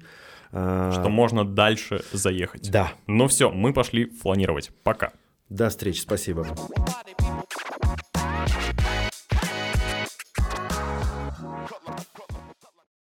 [0.51, 2.71] А, Что можно дальше заехать.
[2.71, 2.93] Да.
[3.05, 4.71] Ну все, мы пошли фланировать.
[4.83, 5.11] Пока.
[5.49, 6.47] До встречи, спасибо.